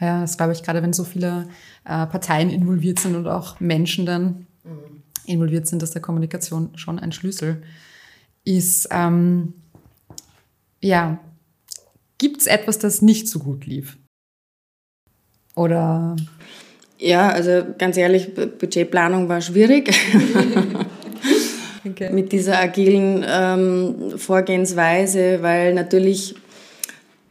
Ja, 0.00 0.22
das 0.22 0.36
glaube 0.36 0.52
ich, 0.52 0.62
gerade 0.62 0.82
wenn 0.82 0.92
so 0.92 1.04
viele 1.04 1.48
äh, 1.84 2.06
Parteien 2.06 2.50
involviert 2.50 2.98
sind 3.00 3.16
und 3.16 3.26
auch 3.28 3.60
Menschen 3.60 4.04
dann 4.06 4.46
mhm. 4.64 5.02
involviert 5.24 5.66
sind, 5.66 5.80
dass 5.80 5.90
der 5.90 6.02
Kommunikation 6.02 6.70
schon 6.74 6.98
ein 6.98 7.12
Schlüssel 7.12 7.62
ist. 8.46 8.88
Ähm, 8.90 9.52
ja, 10.80 11.18
gibt 12.16 12.40
es 12.40 12.46
etwas, 12.46 12.78
das 12.78 13.02
nicht 13.02 13.28
so 13.28 13.40
gut 13.40 13.66
lief? 13.66 13.98
Oder? 15.54 16.16
Ja, 16.98 17.28
also 17.28 17.62
ganz 17.76 17.96
ehrlich, 17.96 18.34
Budgetplanung 18.34 19.28
war 19.28 19.40
schwierig. 19.40 19.90
okay. 21.84 22.10
Mit 22.12 22.32
dieser 22.32 22.58
agilen 22.58 23.24
ähm, 23.28 24.12
Vorgehensweise, 24.16 25.42
weil 25.42 25.74
natürlich 25.74 26.36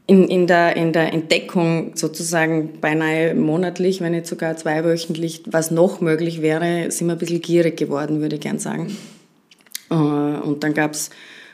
in, 0.07 0.27
in, 0.27 0.45
der, 0.45 0.75
in 0.75 0.93
der 0.93 1.13
Entdeckung 1.13 1.93
sozusagen 1.95 2.79
beinahe 2.79 3.33
monatlich, 3.33 4.01
wenn 4.01 4.11
nicht 4.11 4.27
sogar 4.27 4.55
zweiwöchentlich, 4.55 5.43
was 5.47 5.71
noch 5.71 5.99
möglich 6.01 6.41
wäre, 6.41 6.91
sind 6.91 7.07
wir 7.07 7.13
ein 7.13 7.19
bisschen 7.19 7.41
gierig 7.41 7.77
geworden, 7.77 8.21
würde 8.21 8.35
ich 8.35 8.41
gern 8.41 8.59
sagen. 8.59 8.95
Äh, 9.89 9.93
und 9.93 10.63
dann 10.63 10.73
gab 10.73 10.91
es 10.91 11.09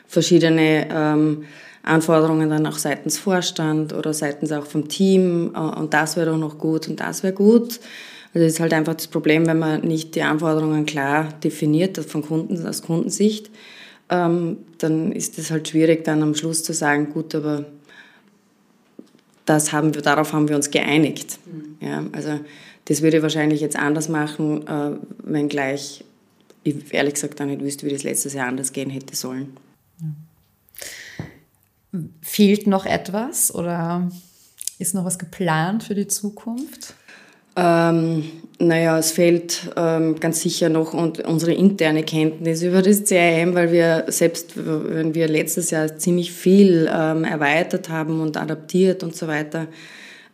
verschiedene 0.06 0.88
ähm, 0.90 1.44
Anforderungen 1.82 2.48
dann 2.50 2.66
auch 2.66 2.78
seitens 2.78 3.18
Vorstand 3.18 3.92
oder 3.92 4.14
seitens 4.14 4.52
auch 4.52 4.66
vom 4.66 4.88
Team 4.88 5.52
äh, 5.54 5.58
und 5.58 5.92
das 5.94 6.16
wäre 6.16 6.30
doch 6.30 6.38
noch 6.38 6.58
gut 6.58 6.88
und 6.88 7.00
das 7.00 7.22
wäre 7.22 7.32
gut. 7.32 7.80
Also 8.34 8.46
das 8.46 8.54
ist 8.54 8.60
halt 8.60 8.72
einfach 8.72 8.94
das 8.94 9.08
Problem, 9.08 9.46
wenn 9.46 9.58
man 9.58 9.82
nicht 9.82 10.14
die 10.14 10.22
Anforderungen 10.22 10.86
klar 10.86 11.28
definiert 11.44 11.98
von 11.98 12.22
Kunden, 12.22 12.66
aus 12.66 12.82
Kundensicht, 12.82 13.50
ähm, 14.08 14.58
dann 14.78 15.12
ist 15.12 15.38
es 15.38 15.50
halt 15.50 15.68
schwierig 15.68 16.04
dann 16.04 16.22
am 16.22 16.34
Schluss 16.34 16.62
zu 16.62 16.72
sagen, 16.72 17.10
gut, 17.12 17.34
aber 17.34 17.66
das 19.44 19.72
haben 19.72 19.94
wir, 19.94 20.02
darauf 20.02 20.32
haben 20.32 20.48
wir 20.48 20.56
uns 20.56 20.70
geeinigt. 20.70 21.38
Mhm. 21.46 21.86
Ja, 21.86 22.04
also 22.12 22.40
das 22.86 23.02
würde 23.02 23.18
ich 23.18 23.22
wahrscheinlich 23.22 23.60
jetzt 23.60 23.76
anders 23.76 24.08
machen, 24.08 24.66
äh, 24.66 24.92
wenngleich 25.24 26.04
ich 26.64 26.92
ehrlich 26.92 27.14
gesagt 27.14 27.40
auch 27.40 27.46
nicht 27.46 27.62
wüsste, 27.62 27.86
wie 27.86 27.92
das 27.92 28.02
letztes 28.02 28.34
Jahr 28.34 28.48
anders 28.48 28.72
gehen 28.72 28.90
hätte 28.90 29.16
sollen. 29.16 29.56
Ja. 30.00 30.08
Fehlt 32.22 32.66
noch 32.66 32.86
etwas 32.86 33.54
oder 33.54 34.10
ist 34.78 34.94
noch 34.94 35.04
was 35.04 35.18
geplant 35.18 35.82
für 35.84 35.94
die 35.94 36.06
Zukunft? 36.06 36.94
Ähm, 37.54 38.30
naja, 38.58 38.98
es 38.98 39.12
fehlt 39.12 39.70
ähm, 39.76 40.18
ganz 40.18 40.40
sicher 40.40 40.70
noch 40.70 40.94
und 40.94 41.20
unsere 41.20 41.52
interne 41.52 42.02
Kenntnis 42.02 42.62
über 42.62 42.80
das 42.80 43.04
CRM, 43.04 43.54
weil 43.54 43.72
wir 43.72 44.06
selbst, 44.08 44.52
wenn 44.56 45.14
wir 45.14 45.28
letztes 45.28 45.70
Jahr 45.70 45.98
ziemlich 45.98 46.32
viel 46.32 46.90
ähm, 46.90 47.24
erweitert 47.24 47.90
haben 47.90 48.20
und 48.20 48.38
adaptiert 48.38 49.02
und 49.02 49.14
so 49.14 49.28
weiter, 49.28 49.66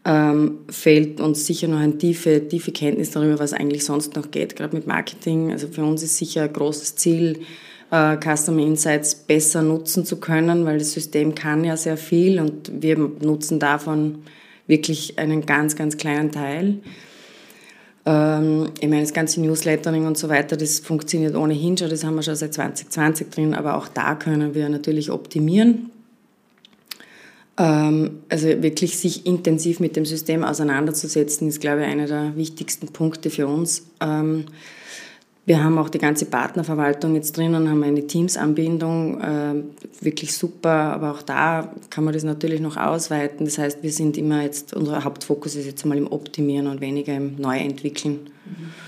ähm, 0.05 0.61
fehlt 0.71 1.21
uns 1.21 1.47
sicher 1.47 1.69
noch 1.69 1.79
eine 1.79 1.99
tiefe, 1.99 2.47
tiefe 2.49 2.73
Kenntnis 2.73 3.11
darüber, 3.11 3.39
was 3.39 3.53
eigentlich 3.53 3.85
sonst 3.85 4.17
noch 4.17 4.31
geht, 4.31 4.57
gerade 4.57 4.75
mit 4.75 4.87
Marketing. 4.87 5.53
Also 5.53 5.69
für 5.69 5.85
uns 5.85 6.03
ist 6.03 6.17
sicher 6.17 6.43
ein 6.43 6.53
großes 6.53 6.97
Ziel, 6.97 7.41
äh, 7.91 8.17
Customer 8.17 8.63
Insights 8.63 9.15
besser 9.15 9.63
nutzen 9.63 10.05
zu 10.05 10.19
können, 10.19 10.65
weil 10.65 10.79
das 10.79 10.93
System 10.93 11.35
kann 11.35 11.65
ja 11.65 11.77
sehr 11.77 11.97
viel 11.97 12.41
und 12.41 12.71
wir 12.83 12.97
nutzen 12.97 13.59
davon 13.59 14.23
wirklich 14.67 15.19
einen 15.19 15.47
ganz, 15.47 15.77
ganz 15.77 15.97
kleinen 15.97 16.31
Teil. 16.31 16.81
Ähm, 18.07 18.71
ich 18.81 18.89
meine, 18.89 19.03
das 19.03 19.13
ganze 19.13 19.41
Newslettering 19.41 20.07
und 20.07 20.17
so 20.17 20.29
weiter, 20.29 20.57
das 20.57 20.79
funktioniert 20.81 21.35
ohnehin 21.35 21.77
schon, 21.77 21.91
das 21.91 22.05
haben 22.05 22.15
wir 22.15 22.23
schon 22.23 22.37
seit 22.37 22.55
2020 22.55 23.31
drin, 23.31 23.55
aber 23.55 23.77
auch 23.77 23.89
da 23.89 24.15
können 24.15 24.55
wir 24.55 24.69
natürlich 24.69 25.11
optimieren. 25.11 25.91
Ähm, 27.59 28.21
also 28.29 28.47
wirklich 28.63 28.99
sich 28.99 29.27
intensiv 29.27 29.81
mit 29.81 29.97
dem 29.97 30.07
System 30.07 30.45
auseinanderzusetzen, 30.45 31.49
ist, 31.49 31.61
glaube 31.61 31.83
ich, 31.83 31.89
einer 31.89 32.07
der 32.07 32.37
wichtigsten 32.37 32.89
Punkte 32.89 33.31
für 33.31 33.49
uns. 33.49 33.87
Ähm, 34.01 34.47
wir 35.45 35.65
haben 35.65 35.79
auch 35.79 35.89
die 35.89 35.99
ganze 35.99 36.27
Partnerverwaltung 36.27 37.15
jetzt 37.15 37.37
drinnen, 37.37 37.71
haben 37.71 37.83
eine 37.83 38.07
Teams-Anbindung, 38.07 39.21
äh, 39.21 39.55
wirklich 40.03 40.37
super, 40.37 40.71
aber 40.71 41.13
auch 41.13 41.23
da 41.23 41.73
kann 41.89 42.05
man 42.05 42.13
das 42.13 42.23
natürlich 42.23 42.61
noch 42.61 42.77
ausweiten. 42.77 43.47
Das 43.47 43.57
heißt, 43.57 43.83
wir 43.83 43.91
sind 43.91 44.19
immer 44.19 44.43
jetzt, 44.43 44.75
unser 44.75 45.05
Hauptfokus 45.05 45.57
ist 45.57 45.65
jetzt 45.65 45.87
mal 45.87 45.97
im 45.97 46.07
Optimieren 46.07 46.67
und 46.67 46.83
weniger 46.83 47.17
im 47.17 47.37
Neuentwickeln. 47.37 48.29
Mhm. 48.45 48.88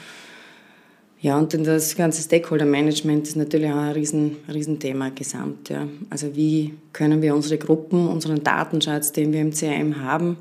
Ja, 1.22 1.36
und 1.36 1.52
das 1.52 1.96
ganze 1.96 2.22
Stakeholder-Management 2.22 3.28
ist 3.28 3.36
natürlich 3.36 3.70
auch 3.70 3.76
ein 3.76 3.92
riesen, 3.92 4.36
Riesenthema 4.48 5.10
gesamt. 5.10 5.68
Ja. 5.68 5.86
Also 6.08 6.34
wie 6.34 6.74
können 6.94 7.20
wir 7.20 7.34
unsere 7.34 7.58
Gruppen, 7.58 8.08
unseren 8.08 8.42
Datenschatz, 8.42 9.12
den 9.12 9.32
wir 9.32 9.42
im 9.42 9.52
CRM 9.52 10.02
haben, 10.02 10.38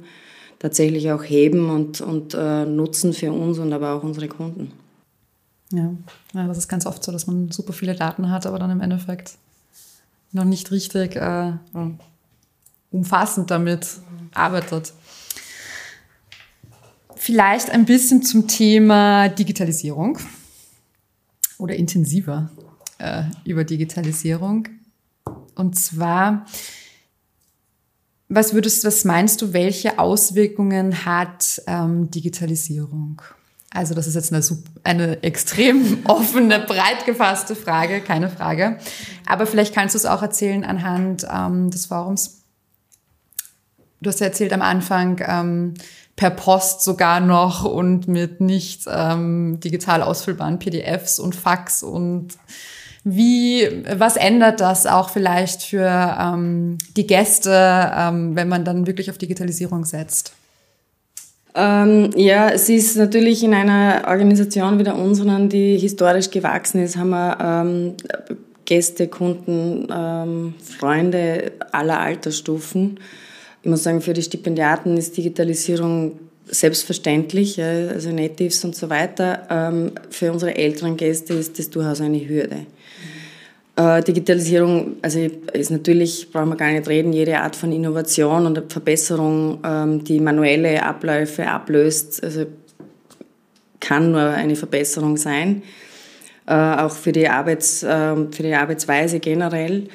tatsächlich 0.57 1.11
auch 1.11 1.23
heben 1.23 1.69
und, 1.69 1.99
und 1.99 2.33
äh, 2.33 2.65
nutzen 2.65 3.11
für 3.11 3.33
uns 3.33 3.59
und 3.59 3.73
aber 3.73 3.93
auch 3.93 4.03
unsere 4.03 4.29
Kunden. 4.29 4.71
Ja. 5.71 5.93
ja, 6.33 6.47
das 6.47 6.57
ist 6.57 6.69
ganz 6.69 6.85
oft 6.85 7.03
so, 7.03 7.11
dass 7.11 7.27
man 7.27 7.51
super 7.51 7.73
viele 7.73 7.93
Daten 7.93 8.29
hat, 8.29 8.45
aber 8.45 8.57
dann 8.57 8.71
im 8.71 8.81
Endeffekt 8.81 9.33
noch 10.31 10.45
nicht 10.45 10.71
richtig 10.71 11.17
äh, 11.17 11.51
umfassend 12.89 13.51
damit 13.51 13.85
arbeitet. 14.33 14.93
Vielleicht 17.15 17.69
ein 17.69 17.83
bisschen 17.85 18.23
zum 18.23 18.47
Thema 18.47 19.27
Digitalisierung 19.27 20.17
oder 21.59 21.75
intensiver 21.75 22.49
äh, 22.97 23.23
über 23.45 23.63
Digitalisierung. 23.63 24.67
Und 25.53 25.75
zwar, 25.77 26.45
was 28.27 28.53
würdest, 28.53 28.83
was 28.85 29.05
meinst 29.05 29.41
du, 29.41 29.53
welche 29.53 29.99
Auswirkungen 29.99 31.05
hat 31.05 31.61
ähm, 31.67 32.09
Digitalisierung? 32.09 33.21
Also 33.71 33.93
das 33.93 34.07
ist 34.07 34.15
jetzt 34.15 34.33
eine, 34.33 34.43
eine 34.83 35.23
extrem 35.23 35.99
offene, 36.05 36.59
breit 36.59 37.05
gefasste 37.05 37.55
Frage, 37.55 38.01
keine 38.01 38.29
Frage. 38.29 38.79
Aber 39.25 39.45
vielleicht 39.45 39.75
kannst 39.75 39.93
du 39.93 39.97
es 39.97 40.05
auch 40.05 40.23
erzählen 40.23 40.63
anhand 40.63 41.27
ähm, 41.31 41.69
des 41.69 41.85
Forums. 41.85 42.41
Du 44.01 44.09
hast 44.09 44.21
ja 44.21 44.27
erzählt 44.27 44.53
am 44.53 44.61
Anfang, 44.61 45.21
ähm, 45.27 45.73
per 46.19 46.31
Post 46.31 46.83
sogar 46.83 47.21
noch 47.21 47.63
und 47.63 48.09
mit 48.09 48.41
nicht 48.41 48.81
ähm, 48.91 49.57
digital 49.61 50.03
ausfüllbaren 50.03 50.59
PDFs 50.59 51.17
und 51.17 51.33
Fax 51.33 51.81
und 51.81 52.33
wie, 53.05 53.65
was 53.95 54.17
ändert 54.17 54.59
das 54.59 54.85
auch 54.85 55.11
vielleicht 55.11 55.63
für 55.63 55.87
ähm, 56.19 56.77
die 56.97 57.07
Gäste, 57.07 57.53
ähm, 57.95 58.35
wenn 58.35 58.49
man 58.49 58.65
dann 58.65 58.85
wirklich 58.85 59.09
auf 59.09 59.17
Digitalisierung 59.17 59.85
setzt? 59.85 60.33
Ähm, 61.55 62.09
ja, 62.17 62.49
es 62.49 62.67
ist 62.67 62.97
natürlich 62.97 63.41
in 63.41 63.53
einer 63.53 64.03
Organisation 64.05 64.77
wie 64.77 64.83
der 64.83 64.97
unseren, 64.97 65.47
die 65.47 65.77
historisch 65.77 66.31
gewachsen 66.31 66.83
ist, 66.83 66.97
haben 66.97 67.11
wir 67.11 67.37
ähm, 67.41 67.93
Gäste, 68.65 69.07
Kunden, 69.07 69.87
ähm, 69.89 70.53
Freunde 70.61 71.53
aller 71.71 72.01
Altersstufen. 72.01 72.99
Ich 73.61 73.69
muss 73.69 73.83
sagen, 73.83 74.01
für 74.01 74.13
die 74.13 74.21
Stipendiaten 74.21 74.95
ist 74.97 75.17
Digitalisierung 75.17 76.19
selbstverständlich, 76.45 77.61
also 77.61 78.11
Natives 78.11 78.63
und 78.63 78.75
so 78.75 78.89
weiter. 78.89 79.47
Ähm, 79.49 79.91
für 80.09 80.31
unsere 80.31 80.55
älteren 80.55 80.97
Gäste 80.97 81.33
ist 81.33 81.59
das 81.59 81.69
durchaus 81.69 82.01
eine 82.01 82.27
Hürde. 82.27 82.65
Äh, 83.75 84.03
Digitalisierung, 84.03 84.97
also 85.01 85.19
ist 85.53 85.71
natürlich, 85.71 86.31
brauchen 86.31 86.49
wir 86.49 86.55
gar 86.55 86.71
nicht 86.71 86.87
reden, 86.87 87.13
jede 87.13 87.39
Art 87.39 87.55
von 87.55 87.71
Innovation 87.71 88.45
und 88.45 88.71
Verbesserung, 88.71 89.59
ähm, 89.63 90.03
die 90.03 90.19
manuelle 90.19 90.83
Abläufe 90.83 91.47
ablöst, 91.47 92.23
also 92.23 92.45
kann 93.79 94.11
nur 94.11 94.21
eine 94.21 94.55
Verbesserung 94.55 95.17
sein, 95.17 95.63
äh, 96.47 96.53
auch 96.53 96.91
für 96.91 97.11
die, 97.11 97.27
Arbeits, 97.27 97.85
ähm, 97.87 98.33
für 98.33 98.43
die 98.43 98.53
Arbeitsweise 98.53 99.19
generell. 99.19 99.87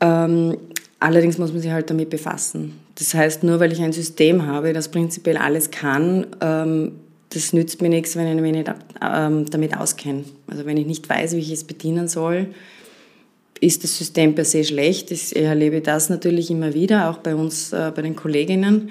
Ähm, 0.00 0.56
allerdings 0.98 1.38
muss 1.38 1.52
man 1.52 1.60
sich 1.60 1.70
halt 1.70 1.90
damit 1.90 2.10
befassen. 2.10 2.83
Das 2.96 3.14
heißt, 3.14 3.42
nur 3.42 3.60
weil 3.60 3.72
ich 3.72 3.82
ein 3.82 3.92
System 3.92 4.46
habe, 4.46 4.72
das 4.72 4.88
prinzipiell 4.88 5.36
alles 5.36 5.70
kann, 5.70 6.26
das 6.38 7.52
nützt 7.52 7.82
mir 7.82 7.88
nichts, 7.88 8.14
wenn 8.16 8.28
ich 8.28 8.40
mich 8.40 8.52
nicht 8.52 8.72
damit 9.00 9.76
auskenne. 9.76 10.24
Also 10.46 10.64
wenn 10.64 10.76
ich 10.76 10.86
nicht 10.86 11.08
weiß, 11.08 11.32
wie 11.32 11.40
ich 11.40 11.50
es 11.50 11.64
bedienen 11.64 12.06
soll, 12.06 12.48
ist 13.60 13.82
das 13.82 13.96
System 13.96 14.34
per 14.34 14.44
se 14.44 14.62
schlecht. 14.62 15.10
Ich 15.10 15.34
erlebe 15.34 15.80
das 15.80 16.10
natürlich 16.10 16.50
immer 16.50 16.74
wieder, 16.74 17.08
auch 17.08 17.18
bei 17.18 17.34
uns, 17.34 17.72
äh, 17.72 17.92
bei 17.94 18.02
den 18.02 18.14
Kolleginnen. 18.14 18.90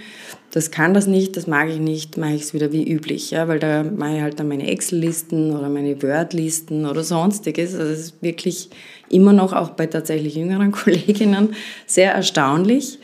Das 0.51 0.71
kann 0.71 0.93
das 0.93 1.05
nicht, 1.05 1.37
das 1.37 1.47
mag 1.47 1.69
ich 1.69 1.79
nicht, 1.79 2.17
mache 2.17 2.33
ich 2.33 2.43
es 2.43 2.53
wieder 2.53 2.71
wie 2.71 2.89
üblich, 2.89 3.31
ja, 3.31 3.47
weil 3.47 3.59
da 3.59 3.83
mache 3.83 4.15
ich 4.15 4.21
halt 4.21 4.39
dann 4.39 4.47
meine 4.47 4.67
Excel-Listen 4.67 5.55
oder 5.55 5.69
meine 5.69 6.01
Word-Listen 6.01 6.85
oder 6.85 7.03
sonstiges. 7.03 7.75
Also 7.75 7.89
das 7.89 7.99
ist 7.99 8.21
wirklich 8.21 8.69
immer 9.09 9.33
noch 9.33 9.53
auch 9.53 9.71
bei 9.71 9.85
tatsächlich 9.85 10.35
jüngeren 10.35 10.71
Kolleginnen 10.83 11.55
sehr 11.85 12.13
erstaunlich. 12.13 12.99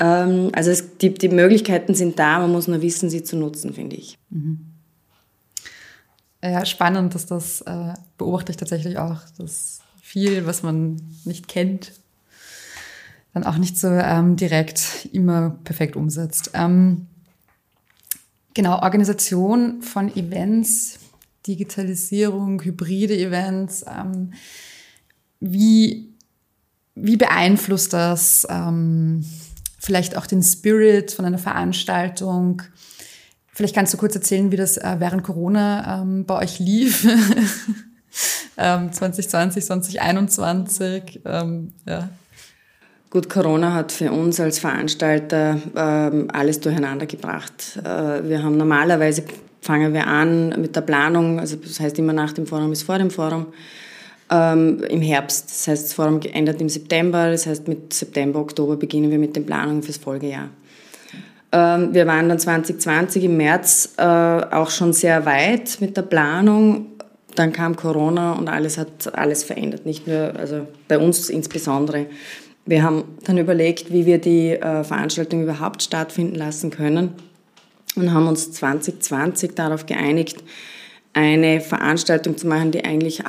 Ähm, 0.00 0.50
also 0.54 0.70
es, 0.70 0.98
die, 0.98 1.14
die 1.14 1.28
Möglichkeiten 1.28 1.94
sind 1.94 2.18
da, 2.18 2.38
man 2.38 2.52
muss 2.52 2.68
nur 2.68 2.82
wissen, 2.82 3.10
sie 3.10 3.22
zu 3.22 3.36
nutzen, 3.36 3.74
finde 3.74 3.96
ich. 3.96 4.18
Mhm. 4.30 4.66
Ja, 6.44 6.66
spannend, 6.66 7.14
dass 7.14 7.26
das 7.26 7.60
äh, 7.62 7.94
beobachte 8.18 8.50
ich 8.50 8.56
tatsächlich 8.56 8.98
auch, 8.98 9.20
dass 9.38 9.80
viel, 10.00 10.44
was 10.44 10.64
man 10.64 11.00
nicht 11.24 11.46
kennt, 11.46 11.92
dann 13.32 13.44
auch 13.44 13.56
nicht 13.56 13.78
so 13.78 13.88
ähm, 13.88 14.36
direkt 14.36 15.08
immer 15.12 15.56
perfekt 15.64 15.94
umsetzt. 15.94 16.50
Ähm, 16.54 17.06
genau, 18.54 18.82
Organisation 18.82 19.82
von 19.82 20.14
Events, 20.16 20.98
Digitalisierung, 21.46 22.62
hybride 22.62 23.16
Events. 23.16 23.84
Ähm, 23.88 24.32
wie, 25.40 26.12
wie 26.94 27.16
beeinflusst 27.16 27.92
das 27.92 28.46
ähm, 28.50 29.24
vielleicht 29.82 30.16
auch 30.16 30.26
den 30.26 30.42
Spirit 30.42 31.10
von 31.10 31.24
einer 31.24 31.38
Veranstaltung? 31.38 32.62
Vielleicht 33.52 33.74
kannst 33.74 33.92
du 33.92 33.98
kurz 33.98 34.14
erzählen, 34.14 34.52
wie 34.52 34.56
das 34.56 34.76
äh, 34.76 34.96
während 34.98 35.24
Corona 35.24 36.02
ähm, 36.02 36.24
bei 36.24 36.38
euch 36.38 36.58
lief. 36.58 37.06
2020, 38.56 39.64
2021. 39.64 41.20
Ähm, 41.24 41.72
ja. 41.86 42.10
Gut, 43.10 43.28
Corona 43.28 43.74
hat 43.74 43.92
für 43.92 44.12
uns 44.12 44.38
als 44.40 44.58
Veranstalter 44.58 45.58
ähm, 45.74 46.28
alles 46.32 46.60
durcheinander 46.60 47.06
gebracht. 47.06 47.78
Äh, 47.82 48.28
wir 48.28 48.42
haben 48.42 48.56
normalerweise 48.56 49.24
fangen 49.60 49.92
wir 49.94 50.06
an 50.06 50.60
mit 50.60 50.74
der 50.74 50.80
Planung, 50.80 51.38
also 51.38 51.56
das 51.56 51.78
heißt 51.78 51.98
immer 51.98 52.12
nach 52.12 52.32
dem 52.32 52.46
Forum 52.46 52.72
ist 52.72 52.82
vor 52.82 52.98
dem 52.98 53.10
Forum, 53.10 53.46
ähm, 54.32 54.82
im 54.88 55.02
Herbst. 55.02 55.50
Das 55.50 55.68
heißt, 55.68 55.84
das 55.84 55.92
Forum 55.92 56.20
endet 56.32 56.60
im 56.60 56.68
September, 56.68 57.30
das 57.30 57.46
heißt 57.46 57.68
mit 57.68 57.92
September, 57.92 58.40
Oktober 58.40 58.76
beginnen 58.76 59.10
wir 59.10 59.18
mit 59.18 59.36
den 59.36 59.46
Planungen 59.46 59.82
fürs 59.82 59.98
Folgejahr. 59.98 60.48
Ähm, 61.52 61.92
wir 61.92 62.06
waren 62.06 62.28
dann 62.28 62.38
2020 62.38 63.24
im 63.24 63.36
März 63.36 63.94
äh, 63.98 64.02
auch 64.02 64.70
schon 64.70 64.92
sehr 64.92 65.26
weit 65.26 65.76
mit 65.80 65.96
der 65.96 66.02
Planung 66.02 66.86
dann 67.34 67.52
kam 67.52 67.76
Corona 67.76 68.32
und 68.32 68.48
alles 68.48 68.78
hat 68.78 69.14
alles 69.14 69.44
verändert, 69.44 69.86
nicht 69.86 70.06
nur, 70.06 70.34
also 70.36 70.66
bei 70.88 70.98
uns 70.98 71.28
insbesondere. 71.30 72.06
Wir 72.64 72.82
haben 72.82 73.04
dann 73.24 73.38
überlegt, 73.38 73.92
wie 73.92 74.06
wir 74.06 74.18
die 74.18 74.50
äh, 74.50 74.84
Veranstaltung 74.84 75.42
überhaupt 75.42 75.82
stattfinden 75.82 76.36
lassen 76.36 76.70
können 76.70 77.14
und 77.96 78.12
haben 78.12 78.28
uns 78.28 78.52
2020 78.52 79.54
darauf 79.54 79.86
geeinigt, 79.86 80.44
eine 81.12 81.60
Veranstaltung 81.60 82.36
zu 82.36 82.46
machen, 82.46 82.70
die 82.70 82.84
eigentlich 82.84 83.22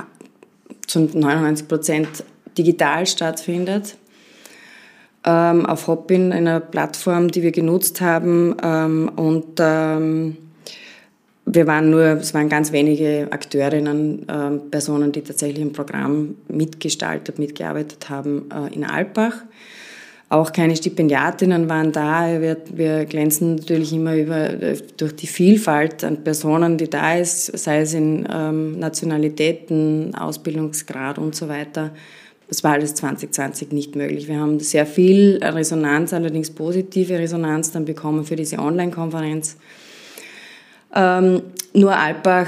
zu 0.88 1.00
99 1.00 1.68
Prozent 1.68 2.24
digital 2.58 3.06
stattfindet. 3.06 3.98
Ähm, 5.26 5.66
auf 5.66 5.88
Hopin, 5.88 6.34
einer 6.34 6.60
Plattform, 6.60 7.30
die 7.30 7.44
wir 7.44 7.52
genutzt 7.52 8.02
haben. 8.02 8.58
Ähm, 8.62 9.10
und 9.16 9.60
ähm, 9.60 10.38
wir 11.46 11.68
waren 11.68 11.90
nur, 11.90 12.04
es 12.04 12.34
waren 12.34 12.50
ganz 12.50 12.72
wenige 12.72 13.28
Akteurinnen, 13.32 14.28
äh, 14.28 14.58
Personen, 14.70 15.12
die 15.12 15.22
tatsächlich 15.22 15.62
im 15.62 15.72
Programm 15.72 16.36
mitgestaltet, 16.48 17.40
mitgearbeitet 17.40 18.10
haben 18.10 18.50
äh, 18.52 18.74
in 18.74 18.84
Alpbach. 18.84 19.44
Auch 20.34 20.52
keine 20.52 20.76
Stipendiatinnen 20.76 21.70
waren 21.70 21.92
da. 21.92 22.42
Wir, 22.42 22.58
wir 22.74 23.06
glänzen 23.06 23.54
natürlich 23.54 23.94
immer 23.94 24.16
über, 24.16 24.50
durch 24.98 25.16
die 25.16 25.28
Vielfalt 25.28 26.04
an 26.04 26.24
Personen, 26.24 26.80
die 26.80 26.90
da 26.90 27.14
ist, 27.14 27.56
sei 27.56 27.82
es 27.82 27.94
in 27.94 28.28
ähm, 28.34 28.80
Nationalitäten, 28.80 30.16
Ausbildungsgrad 30.16 31.20
und 31.20 31.36
so 31.36 31.50
weiter. 31.50 31.92
Das 32.48 32.64
war 32.64 32.72
alles 32.72 32.96
2020 32.96 33.74
nicht 33.74 33.96
möglich. 33.96 34.28
Wir 34.28 34.40
haben 34.40 34.60
sehr 34.60 34.88
viel 34.88 35.40
Resonanz, 35.40 36.14
allerdings 36.14 36.50
positive 36.50 37.20
Resonanz 37.20 37.72
dann 37.72 37.86
bekommen 37.86 38.26
für 38.26 38.36
diese 38.36 38.58
Online-Konferenz. 38.58 39.58
Ähm, 40.96 41.44
nur 41.76 41.96
Alpbach 41.96 42.48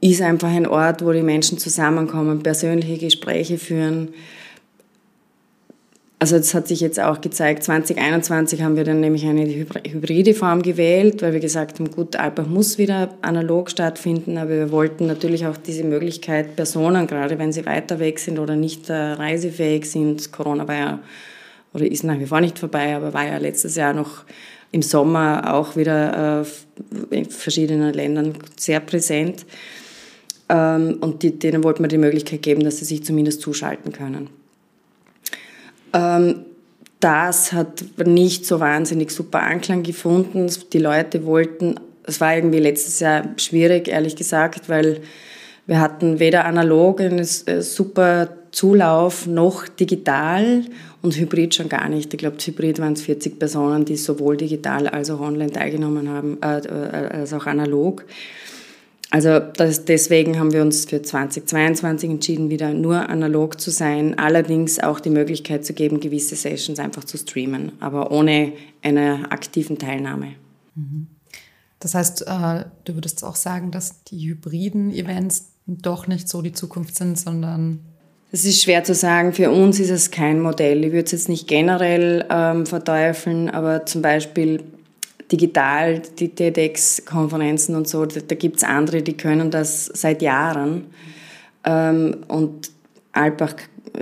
ist 0.00 0.22
einfach 0.22 0.50
ein 0.50 0.66
Ort, 0.66 1.04
wo 1.04 1.12
die 1.12 1.22
Menschen 1.22 1.58
zusammenkommen, 1.58 2.42
persönliche 2.42 2.98
Gespräche 2.98 3.58
führen. 3.58 4.08
Also 6.18 6.38
das 6.38 6.54
hat 6.54 6.66
sich 6.66 6.80
jetzt 6.80 6.98
auch 6.98 7.20
gezeigt, 7.20 7.62
2021 7.64 8.62
haben 8.62 8.76
wir 8.76 8.84
dann 8.84 9.00
nämlich 9.00 9.26
eine 9.26 9.46
hybride 9.46 10.32
Form 10.32 10.62
gewählt, 10.62 11.20
weil 11.20 11.34
wir 11.34 11.40
gesagt 11.40 11.78
haben, 11.78 11.90
gut, 11.90 12.16
Alpbach 12.16 12.46
muss 12.46 12.78
wieder 12.78 13.10
analog 13.20 13.70
stattfinden, 13.70 14.38
aber 14.38 14.50
wir 14.50 14.72
wollten 14.72 15.06
natürlich 15.06 15.46
auch 15.46 15.58
diese 15.58 15.84
Möglichkeit, 15.84 16.56
Personen, 16.56 17.06
gerade 17.06 17.38
wenn 17.38 17.52
sie 17.52 17.66
weiter 17.66 17.98
weg 17.98 18.18
sind 18.18 18.38
oder 18.38 18.56
nicht 18.56 18.88
äh, 18.88 18.94
reisefähig 18.94 19.90
sind, 19.90 20.32
Corona 20.32 20.66
war 20.66 20.74
ja, 20.74 20.98
oder 21.74 21.84
ist 21.84 22.02
nach 22.02 22.18
wie 22.18 22.24
vor 22.24 22.40
nicht 22.40 22.58
vorbei, 22.58 22.96
aber 22.96 23.12
war 23.12 23.26
ja 23.26 23.36
letztes 23.36 23.76
Jahr 23.76 23.92
noch 23.92 24.24
im 24.72 24.80
Sommer 24.80 25.52
auch 25.52 25.76
wieder 25.76 26.42
äh, 27.10 27.14
in 27.14 27.26
verschiedenen 27.26 27.92
Ländern 27.92 28.32
sehr 28.56 28.80
präsent. 28.80 29.44
Ähm, 30.48 30.96
und 31.00 31.22
denen 31.42 31.62
wollten 31.62 31.84
wir 31.84 31.88
die 31.88 31.98
Möglichkeit 31.98 32.40
geben, 32.40 32.64
dass 32.64 32.78
sie 32.78 32.86
sich 32.86 33.04
zumindest 33.04 33.42
zuschalten 33.42 33.92
können. 33.92 34.30
Ähm, 35.96 36.44
das 37.00 37.52
hat 37.52 37.84
nicht 38.04 38.46
so 38.46 38.60
wahnsinnig 38.60 39.10
super 39.10 39.42
Anklang 39.42 39.82
gefunden. 39.82 40.50
Die 40.72 40.78
Leute 40.78 41.24
wollten, 41.24 41.76
es 42.04 42.20
war 42.20 42.34
irgendwie 42.34 42.58
letztes 42.58 43.00
Jahr 43.00 43.24
schwierig, 43.36 43.88
ehrlich 43.88 44.16
gesagt, 44.16 44.68
weil 44.68 45.00
wir 45.66 45.80
hatten 45.80 46.20
weder 46.20 46.44
analog 46.44 47.00
einen 47.00 47.18
äh, 47.18 47.62
super 47.62 48.28
Zulauf 48.52 49.26
noch 49.26 49.68
digital 49.68 50.62
und 51.02 51.16
Hybrid 51.16 51.54
schon 51.54 51.68
gar 51.68 51.88
nicht. 51.88 52.14
Ich 52.14 52.18
glaube, 52.18 52.38
Hybrid 52.38 52.78
waren 52.78 52.94
es 52.94 53.02
40 53.02 53.38
Personen, 53.38 53.84
die 53.84 53.96
sowohl 53.96 54.36
digital 54.36 54.88
als 54.88 55.10
auch 55.10 55.20
online 55.20 55.52
teilgenommen 55.52 56.08
haben, 56.08 56.38
äh, 56.40 56.58
äh, 56.60 57.08
als 57.18 57.34
auch 57.34 57.46
analog. 57.46 58.06
Also 59.10 59.38
das, 59.38 59.84
deswegen 59.84 60.38
haben 60.38 60.52
wir 60.52 60.62
uns 60.62 60.84
für 60.84 61.00
2022 61.00 62.10
entschieden, 62.10 62.50
wieder 62.50 62.74
nur 62.74 63.08
analog 63.08 63.60
zu 63.60 63.70
sein, 63.70 64.18
allerdings 64.18 64.80
auch 64.80 64.98
die 64.98 65.10
Möglichkeit 65.10 65.64
zu 65.64 65.74
geben, 65.74 66.00
gewisse 66.00 66.34
Sessions 66.34 66.80
einfach 66.80 67.04
zu 67.04 67.16
streamen, 67.16 67.72
aber 67.78 68.10
ohne 68.10 68.52
eine 68.82 69.30
aktiven 69.30 69.78
Teilnahme. 69.78 70.32
Mhm. 70.74 71.06
Das 71.78 71.94
heißt, 71.94 72.22
äh, 72.22 72.64
du 72.84 72.94
würdest 72.94 73.22
auch 73.22 73.36
sagen, 73.36 73.70
dass 73.70 74.02
die 74.04 74.28
hybriden 74.28 74.90
Events 74.92 75.52
doch 75.66 76.06
nicht 76.06 76.28
so 76.28 76.42
die 76.42 76.52
Zukunft 76.52 76.96
sind, 76.96 77.18
sondern 77.18 77.80
das 78.32 78.44
ist 78.44 78.62
schwer 78.62 78.82
zu 78.82 78.94
sagen. 78.94 79.32
Für 79.32 79.50
uns 79.50 79.78
ist 79.78 79.90
es 79.90 80.10
kein 80.10 80.40
Modell. 80.40 80.84
Ich 80.84 80.92
würde 80.92 81.04
es 81.04 81.12
jetzt 81.12 81.28
nicht 81.28 81.46
generell 81.46 82.26
ähm, 82.28 82.66
verteufeln, 82.66 83.48
aber 83.48 83.86
zum 83.86 84.02
Beispiel 84.02 84.64
digital, 85.30 86.02
die 86.18 86.28
TEDx-Konferenzen 86.28 87.74
und 87.74 87.88
so, 87.88 88.06
da, 88.06 88.20
da 88.20 88.34
gibt 88.34 88.58
es 88.58 88.64
andere, 88.64 89.02
die 89.02 89.16
können 89.16 89.50
das 89.50 89.86
seit 89.86 90.22
Jahren. 90.22 90.86
Ähm, 91.64 92.18
und 92.28 92.70
Alpbach 93.12 93.54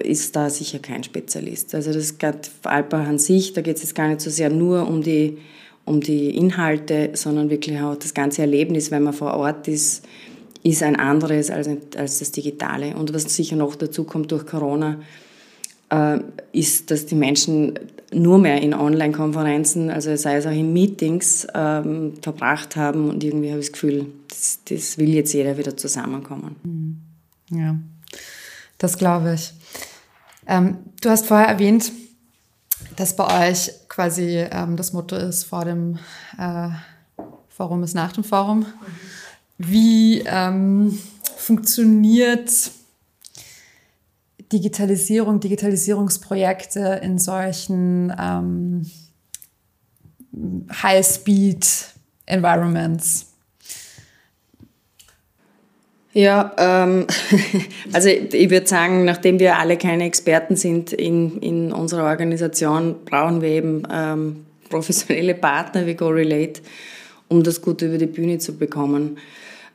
ist 0.03 0.35
da 0.37 0.51
sicher 0.51 0.79
kein 0.81 1.05
Spezialist. 1.05 1.75
Also 1.75 1.93
das 1.93 2.19
geht 2.19 2.51
Alpbach 2.65 3.07
an 3.07 3.19
sich, 3.19 3.53
da 3.53 3.61
geht 3.61 3.77
es 3.77 3.83
jetzt 3.83 3.95
gar 3.95 4.09
nicht 4.09 4.21
so 4.21 4.31
sehr 4.31 4.51
nur 4.51 4.87
um 4.87 5.03
die, 5.03 5.39
um 5.85 6.01
die 6.01 6.37
Inhalte, 6.37 7.11
sondern 7.15 7.51
wirklich 7.51 7.81
auch 7.81 7.97
das 7.97 8.15
ganze 8.15 8.43
Erlebnis, 8.43 8.91
wenn 8.91 9.03
man 9.03 9.13
vor 9.13 9.35
Ort 9.35 9.69
ist, 9.69 10.05
ist 10.63 10.83
ein 10.83 10.97
anderes 10.97 11.51
als, 11.51 11.69
als 11.97 12.19
das 12.19 12.33
Digitale. 12.33 12.97
Und 12.97 13.13
was 13.15 13.23
sicher 13.35 13.57
noch 13.57 13.77
dazu 13.77 14.05
kommt 14.05 14.33
durch 14.33 14.47
Corona, 14.47 15.01
ist, 16.53 16.91
dass 16.91 17.07
die 17.07 17.15
Menschen 17.15 17.79
nur 18.13 18.39
mehr 18.39 18.63
in 18.63 18.75
Online-Konferenzen, 18.75 19.91
also 19.91 20.15
sei 20.17 20.37
es 20.37 20.47
auch 20.47 20.53
in 20.53 20.73
Meetings, 20.73 21.47
ähm, 21.55 22.15
verbracht 22.23 22.77
haben. 22.77 23.11
Und 23.11 23.25
irgendwie 23.25 23.51
habe 23.51 23.61
ich 23.61 23.67
das 23.67 23.73
Gefühl, 23.73 24.07
das, 24.29 24.61
das 24.69 24.99
will 24.99 25.11
jetzt 25.11 25.33
jeder 25.33 25.59
wieder 25.59 25.77
zusammenkommen. 25.77 26.57
Mhm. 26.63 27.59
Ja, 27.59 27.77
das 28.79 28.97
glaube 28.97 29.35
ich. 29.35 29.53
Ähm, 30.47 30.79
du 31.01 31.11
hast 31.11 31.27
vorher 31.27 31.49
erwähnt, 31.49 31.93
dass 32.97 33.17
bei 33.17 33.51
euch 33.51 33.71
quasi 33.89 34.47
ähm, 34.51 34.77
das 34.77 34.93
Motto 34.93 35.17
ist, 35.17 35.45
vor 35.45 35.65
dem 35.65 35.99
äh, 36.39 36.69
Forum 37.49 37.83
ist 37.83 37.95
nach 37.95 38.13
dem 38.13 38.25
Forum. 38.25 38.61
Mhm. 38.61 38.67
Wie 39.59 40.23
ähm, 40.27 40.99
funktioniert 41.37 42.51
Digitalisierung, 44.55 45.41
Digitalisierungsprojekte 45.41 47.01
in 47.03 47.19
solchen 47.19 48.15
ähm, 48.17 48.87
High-Speed-Environments? 50.71 53.33
Ja, 56.13 56.53
ähm, 56.59 57.09
also 57.93 58.09
ich 58.09 58.51
würde 58.51 58.69
sagen, 58.69 59.05
nachdem 59.05 59.41
wir 59.41 59.59
alle 59.59 59.77
keine 59.77 60.05
Experten 60.05 60.55
sind 60.55 60.93
in, 60.93 61.39
in 61.39 61.73
unserer 61.73 62.05
Organisation, 62.05 63.05
brauchen 63.05 63.43
wir 63.43 63.49
eben 63.49 63.83
ähm, 63.93 64.47
professionelle 64.71 65.35
Partner 65.35 65.87
wie 65.87 65.95
GoRelate, 65.95 66.61
um 67.27 67.43
das 67.43 67.61
gut 67.61 67.83
über 67.83 67.99
die 67.99 68.07
Bühne 68.07 68.39
zu 68.39 68.57
bekommen. 68.57 69.19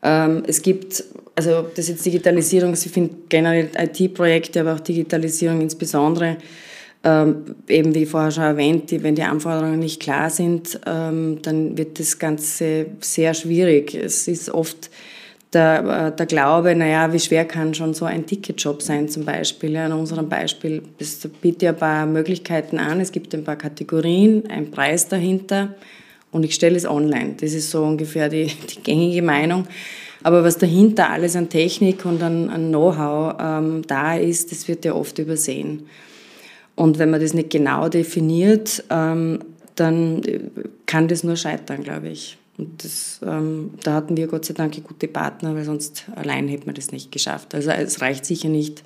Ähm, 0.02 0.44
es 0.48 0.62
gibt, 0.62 1.04
also 1.36 1.64
das 1.76 1.86
ist 1.86 1.90
jetzt 1.90 2.06
Digitalisierung, 2.06 2.74
ich 2.74 2.80
finde 2.92 3.16
generell 3.28 3.70
IT-Projekte, 3.78 4.62
aber 4.62 4.76
auch 4.76 4.80
Digitalisierung 4.80 5.62
insbesondere, 5.62 6.38
ähm, 7.04 7.56
eben 7.68 7.96
wie 7.96 8.06
vorher 8.06 8.32
schon 8.32 8.44
erwähnt, 8.44 8.92
die, 8.92 9.02
wenn 9.04 9.16
die 9.16 9.24
Anforderungen 9.24 9.80
nicht 9.80 10.02
klar 10.02 10.30
sind, 10.30 10.80
ähm, 10.86 11.40
dann 11.42 11.78
wird 11.78 12.00
das 12.00 12.20
Ganze 12.20 12.88
sehr 13.00 13.34
schwierig. 13.34 13.96
Es 13.96 14.28
ist 14.28 14.50
oft 14.50 14.90
der, 15.54 16.12
äh, 16.12 16.16
der 16.16 16.26
Glaube, 16.26 16.76
naja, 16.76 17.12
wie 17.14 17.20
schwer 17.20 17.46
kann 17.46 17.74
schon 17.74 17.94
so 17.94 18.06
ein 18.06 18.26
Ticketjob 18.26 18.82
sein 18.82 19.08
zum 19.08 19.26
Beispiel. 19.26 19.72
Ja, 19.72 19.86
in 19.86 19.94
unserem 19.94 20.28
Beispiel 20.28 20.84
es 21.00 21.28
bietet 21.42 21.62
ja 21.62 21.70
ein 21.72 21.78
paar 21.78 22.06
Möglichkeiten 22.06 22.78
an, 22.78 23.00
es 23.00 23.12
gibt 23.12 23.34
ein 23.34 23.44
paar 23.44 23.56
Kategorien, 23.56 24.44
ein 24.50 24.70
Preis 24.70 25.08
dahinter 25.08 25.76
und 26.32 26.44
ich 26.44 26.56
stelle 26.56 26.76
es 26.76 26.86
online. 26.86 27.36
Das 27.40 27.54
ist 27.54 27.72
so 27.72 27.84
ungefähr 27.84 28.30
die, 28.30 28.46
die 28.46 28.82
gängige 28.82 29.22
Meinung. 29.22 29.68
Aber 30.22 30.44
was 30.44 30.58
dahinter 30.58 31.10
alles 31.10 31.36
an 31.36 31.50
Technik 31.50 32.06
und 32.06 32.22
an, 32.22 32.50
an 32.50 32.70
Know-how 32.70 33.36
ähm, 33.40 33.82
da 33.88 34.16
ist, 34.16 34.52
das 34.52 34.68
wird 34.68 34.84
ja 34.86 34.94
oft 34.94 35.18
übersehen. 35.18 35.88
Und 36.76 37.00
wenn 37.00 37.10
man 37.10 37.22
das 37.22 37.34
nicht 37.34 37.50
genau 37.50 37.90
definiert, 37.90 38.84
ähm, 38.90 39.40
dann 39.76 40.22
kann 40.86 41.08
das 41.08 41.24
nur 41.24 41.36
scheitern, 41.36 41.84
glaube 41.84 42.10
ich. 42.10 42.38
Und 42.58 42.84
das, 42.84 43.22
ähm, 43.26 43.72
da 43.84 43.94
hatten 43.94 44.18
wir 44.18 44.28
Gott 44.28 44.44
sei 44.44 44.54
Dank 44.54 44.82
gute 44.84 45.08
Partner, 45.08 45.56
weil 45.56 45.64
sonst 45.64 46.06
allein 46.16 46.50
hätte 46.50 46.66
man 46.66 46.76
das 46.76 46.92
nicht 46.92 47.12
geschafft. 47.12 47.56
Also 47.56 47.72
es 47.72 48.02
reicht 48.02 48.26
sicher 48.26 48.50
nicht, 48.50 48.84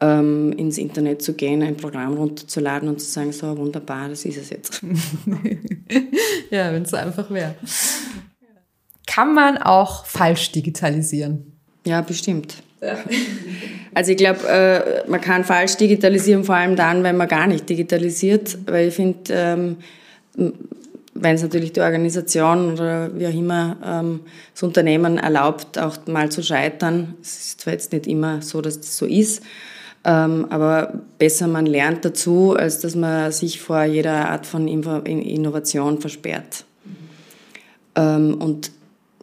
ähm, 0.00 0.52
ins 0.52 0.78
Internet 0.78 1.22
zu 1.22 1.34
gehen, 1.34 1.62
ein 1.62 1.76
Programm 1.76 2.14
runterzuladen 2.14 2.88
und 2.88 3.00
zu 3.00 3.10
sagen, 3.10 3.32
so 3.32 3.56
wunderbar, 3.56 4.08
das 4.08 4.24
ist 4.24 4.38
es 4.38 4.50
jetzt. 4.50 4.82
ja, 6.50 6.72
wenn 6.72 6.82
es 6.82 6.94
einfach 6.94 7.30
wäre. 7.30 7.54
Kann 9.06 9.34
man 9.34 9.58
auch 9.58 10.06
falsch 10.06 10.52
digitalisieren? 10.52 11.58
Ja, 11.84 12.00
bestimmt. 12.00 12.62
Ja. 12.80 12.96
Also 13.92 14.12
ich 14.12 14.18
glaube, 14.18 14.48
äh, 14.48 15.10
man 15.10 15.20
kann 15.20 15.42
falsch 15.42 15.76
digitalisieren, 15.76 16.44
vor 16.44 16.54
allem 16.54 16.76
dann, 16.76 17.02
wenn 17.02 17.16
man 17.16 17.26
gar 17.26 17.48
nicht 17.48 17.68
digitalisiert, 17.68 18.56
weil 18.66 18.86
ich 18.86 18.94
finde, 18.94 19.18
ähm, 19.30 19.76
wenn 21.14 21.34
es 21.34 21.42
natürlich 21.42 21.72
die 21.72 21.80
Organisation 21.80 22.74
oder 22.74 23.10
wie 23.18 23.26
auch 23.26 23.34
immer 23.34 23.76
ähm, 23.84 24.20
das 24.54 24.62
Unternehmen 24.62 25.18
erlaubt, 25.18 25.76
auch 25.76 26.06
mal 26.06 26.30
zu 26.30 26.40
scheitern. 26.42 27.14
Es 27.20 27.40
ist 27.40 27.60
zwar 27.62 27.72
jetzt 27.72 27.92
nicht 27.92 28.06
immer 28.06 28.42
so, 28.42 28.60
dass 28.60 28.78
das 28.78 28.96
so 28.96 29.06
ist, 29.06 29.42
aber 30.02 31.00
besser 31.18 31.46
man 31.46 31.66
lernt 31.66 32.04
dazu, 32.04 32.54
als 32.56 32.80
dass 32.80 32.94
man 32.94 33.32
sich 33.32 33.60
vor 33.60 33.82
jeder 33.84 34.30
Art 34.30 34.46
von 34.46 34.66
Innovation 34.66 36.00
versperrt. 36.00 36.64
Mhm. 37.96 38.34
und 38.34 38.70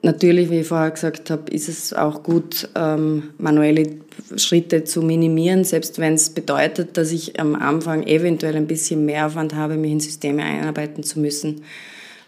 Natürlich, 0.03 0.51
wie 0.51 0.59
ich 0.59 0.67
vorher 0.67 0.91
gesagt 0.91 1.31
habe, 1.31 1.51
ist 1.51 1.67
es 1.67 1.91
auch 1.91 2.21
gut, 2.21 2.69
ähm, 2.75 3.31
manuelle 3.39 3.97
Schritte 4.35 4.83
zu 4.83 5.01
minimieren, 5.01 5.63
selbst 5.63 5.97
wenn 5.97 6.13
es 6.13 6.29
bedeutet, 6.29 6.97
dass 6.97 7.11
ich 7.11 7.39
am 7.39 7.55
Anfang 7.55 8.03
eventuell 8.03 8.55
ein 8.55 8.67
bisschen 8.67 9.05
mehr 9.05 9.25
Aufwand 9.25 9.55
habe, 9.55 9.75
mich 9.75 9.91
in 9.91 9.99
Systeme 9.99 10.43
einarbeiten 10.43 11.03
zu 11.03 11.19
müssen. 11.19 11.63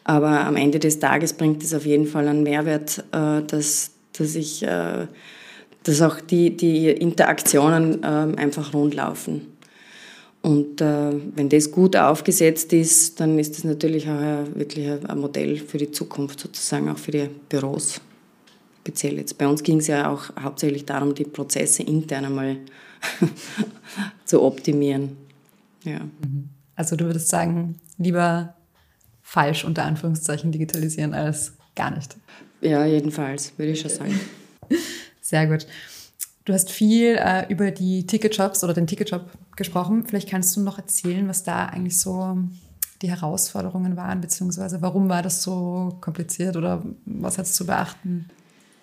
Aber 0.03 0.45
am 0.45 0.55
Ende 0.55 0.79
des 0.79 0.99
Tages 0.99 1.33
bringt 1.33 1.63
es 1.63 1.73
auf 1.73 1.85
jeden 1.85 2.07
Fall 2.07 2.27
einen 2.27 2.41
Mehrwert, 2.41 3.03
äh, 3.11 3.43
dass, 3.45 3.91
dass, 4.17 4.35
ich, 4.35 4.63
äh, 4.63 5.05
dass 5.83 6.01
auch 6.01 6.19
die, 6.19 6.55
die 6.55 6.89
Interaktionen 6.89 8.03
äh, 8.03 8.05
einfach 8.05 8.73
rund 8.73 8.93
laufen. 8.95 9.47
Und 10.41 10.79
äh, 10.79 11.11
wenn 11.35 11.49
das 11.49 11.71
gut 11.71 11.95
aufgesetzt 11.95 12.71
ist, 12.71 13.19
dann 13.19 13.37
ist 13.39 13.57
das 13.57 13.63
natürlich 13.65 14.07
auch 14.07 14.19
ein, 14.19 14.55
wirklich 14.55 14.89
ein 14.89 15.19
Modell 15.19 15.57
für 15.57 15.77
die 15.77 15.91
Zukunft, 15.91 16.39
sozusagen 16.39 16.89
auch 16.89 16.97
für 16.97 17.11
die 17.11 17.29
Büros. 17.49 17.99
Speziell 18.81 19.17
jetzt. 19.17 19.37
Bei 19.37 19.47
uns 19.47 19.61
ging 19.61 19.79
es 19.79 19.87
ja 19.87 20.09
auch 20.09 20.31
hauptsächlich 20.41 20.85
darum, 20.85 21.13
die 21.13 21.25
Prozesse 21.25 21.83
intern 21.83 22.25
einmal 22.25 22.57
zu 24.25 24.41
optimieren. 24.41 25.17
Ja. 25.83 25.99
Mhm. 25.99 26.49
Also 26.75 26.95
du 26.95 27.05
würdest 27.05 27.27
sagen, 27.27 27.79
lieber 27.97 28.55
falsch 29.21 29.65
unter 29.65 29.83
Anführungszeichen 29.83 30.51
digitalisieren 30.51 31.13
als 31.13 31.53
gar 31.75 31.91
nicht. 31.91 32.15
Ja, 32.61 32.85
jedenfalls, 32.85 33.53
würde 33.57 33.73
ich 33.73 33.81
schon 33.81 33.91
sagen. 33.91 34.19
Sehr 35.29 35.45
gut. 35.45 35.67
Du 36.45 36.53
hast 36.53 36.71
viel 36.71 37.15
äh, 37.19 37.45
über 37.49 37.69
die 37.69 38.07
Ticketjobs 38.07 38.63
oder 38.63 38.73
den 38.73 38.87
Ticketjob 38.87 39.29
gesprochen. 39.55 40.05
Vielleicht 40.07 40.27
kannst 40.27 40.55
du 40.55 40.61
noch 40.61 40.79
erzählen, 40.79 41.27
was 41.27 41.43
da 41.43 41.65
eigentlich 41.67 41.99
so 41.99 42.39
die 43.03 43.11
Herausforderungen 43.11 43.95
waren, 43.95 44.21
beziehungsweise 44.21 44.81
warum 44.81 45.07
war 45.07 45.21
das 45.21 45.43
so 45.43 45.95
kompliziert 46.01 46.57
oder 46.57 46.81
was 47.05 47.37
hat 47.37 47.45
es 47.45 47.53
zu 47.53 47.67
beachten? 47.67 48.27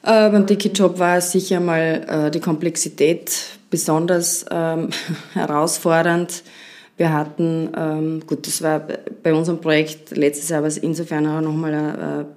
Äh, 0.04 0.30
beim 0.30 0.46
Ticketjob 0.46 1.00
war 1.00 1.20
sicher 1.20 1.58
mal 1.58 2.06
äh, 2.08 2.30
die 2.30 2.38
Komplexität 2.38 3.32
besonders 3.68 4.46
ähm, 4.48 4.90
herausfordernd. 5.32 6.44
Wir 6.96 7.12
hatten, 7.12 7.72
ähm, 7.76 8.22
gut, 8.24 8.46
das 8.46 8.62
war 8.62 8.86
bei 9.24 9.34
unserem 9.34 9.60
Projekt 9.60 10.16
letztes 10.16 10.50
Jahr, 10.50 10.62
was 10.62 10.78
insofern 10.78 11.26
auch 11.26 11.40
nochmal, 11.40 11.74
äh, 11.74 11.82
also 12.14 12.28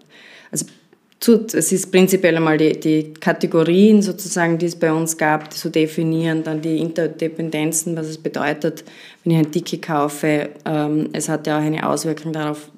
es 1.28 1.72
ist 1.72 1.92
prinzipiell 1.92 2.38
einmal 2.38 2.58
die, 2.58 2.80
die 2.80 3.14
Kategorien 3.14 4.02
sozusagen, 4.02 4.58
die 4.58 4.68
es 4.68 4.76
bei 4.76 4.92
uns 4.92 5.18
gab, 5.18 5.54
zu 5.54 5.70
definieren, 5.70 6.44
dann 6.44 6.62
die 6.62 6.78
Interdependenzen, 6.78 7.98
was 7.98 8.08
es 8.08 8.18
bedeutet, 8.18 8.86
wenn 9.24 9.34
ich 9.34 9.38
ein 9.40 9.52
Ticket 9.52 9.82
kaufe. 9.82 10.50
Ähm, 10.66 11.10
es 11.12 11.28
hat 11.28 11.46
ja 11.46 11.58
auch 11.58 11.62
eine 11.62 11.88
Auswirkung 11.88 12.32
darauf, 12.32 12.70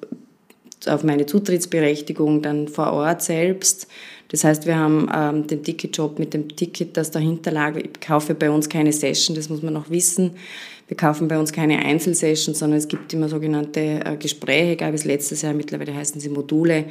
auf 0.86 1.04
meine 1.04 1.26
Zutrittsberechtigung 1.26 2.42
dann 2.42 2.66
vor 2.66 2.92
Ort 2.92 3.22
selbst. 3.22 3.86
Das 4.32 4.42
heißt, 4.42 4.66
wir 4.66 4.76
haben 4.76 5.08
ähm, 5.14 5.46
den 5.46 5.62
Ticketjob 5.62 6.18
mit 6.18 6.34
dem 6.34 6.56
Ticket, 6.56 6.96
das 6.96 7.12
dahinter 7.12 7.52
lag. 7.52 7.76
Ich 7.76 8.00
kaufe 8.00 8.34
bei 8.34 8.50
uns 8.50 8.68
keine 8.68 8.92
Session, 8.92 9.36
das 9.36 9.50
muss 9.50 9.62
man 9.62 9.74
noch 9.74 9.90
wissen. 9.90 10.32
Wir 10.88 10.96
kaufen 10.96 11.28
bei 11.28 11.38
uns 11.38 11.52
keine 11.52 11.78
Einzelsessions, 11.78 12.58
sondern 12.58 12.78
es 12.78 12.88
gibt 12.88 13.12
immer 13.12 13.28
sogenannte 13.28 13.80
äh, 13.80 14.16
Gespräche, 14.18 14.76
gab 14.76 14.94
es 14.94 15.04
letztes 15.04 15.42
Jahr, 15.42 15.54
mittlerweile 15.54 15.94
heißen 15.94 16.20
sie 16.20 16.28
Module, 16.28 16.86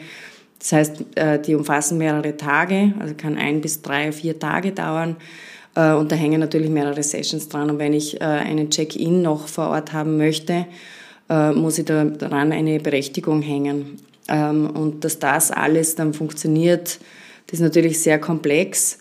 das 0.62 0.74
heißt, 0.74 1.04
äh, 1.16 1.40
die 1.42 1.56
umfassen 1.56 1.98
mehrere 1.98 2.38
Tage, 2.38 2.94
also 3.00 3.16
kann 3.16 3.36
ein 3.36 3.62
bis 3.62 3.82
drei, 3.82 4.12
vier 4.12 4.38
Tage 4.38 4.72
dauern. 4.72 5.16
Äh, 5.76 5.94
und 5.94 6.12
da 6.12 6.16
hängen 6.16 6.40
natürlich 6.40 6.70
mehrere 6.70 7.02
Sessions 7.02 7.50
dran. 7.50 7.72
Und 7.72 7.80
wenn 7.80 7.94
ich 7.94 8.22
äh, 8.22 8.26
einen 8.26 8.70
Check-in 8.70 9.24
noch 9.24 9.48
vor 9.48 9.70
Ort 9.70 9.92
haben 9.92 10.18
möchte, 10.18 10.66
muss 11.56 11.80
ich 11.80 11.86
daran 11.86 12.52
eine 12.52 12.82
Berechtigung 12.82 13.42
hängen. 13.42 13.96
Ähm, 14.28 14.70
und 14.70 15.06
dass 15.06 15.18
das 15.18 15.50
alles 15.50 15.96
dann 15.96 16.14
funktioniert, 16.14 17.00
das 17.48 17.60
ist 17.60 17.62
natürlich 17.62 18.02
sehr 18.02 18.20
komplex. 18.20 19.00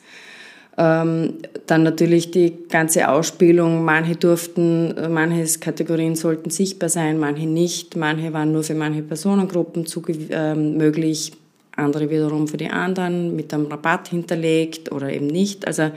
Ähm, 0.78 1.38
dann 1.66 1.82
natürlich 1.82 2.30
die 2.30 2.56
ganze 2.68 3.08
Ausspielung. 3.08 3.84
Manche 3.84 4.14
durften, 4.14 4.94
manche 5.12 5.58
Kategorien 5.58 6.14
sollten 6.14 6.50
sichtbar 6.50 6.88
sein, 6.88 7.18
manche 7.18 7.46
nicht. 7.46 7.96
Manche 7.96 8.32
waren 8.32 8.52
nur 8.52 8.62
für 8.62 8.76
manche 8.76 9.02
Personengruppen 9.02 9.84
ähm, 10.30 10.76
möglich 10.76 11.32
andere 11.80 12.10
wiederum 12.10 12.46
für 12.48 12.56
die 12.56 12.70
anderen 12.70 13.34
mit 13.34 13.52
einem 13.52 13.66
Rabatt 13.66 14.08
hinterlegt 14.08 14.92
oder 14.92 15.12
eben 15.12 15.26
nicht. 15.26 15.66
Also 15.66 15.90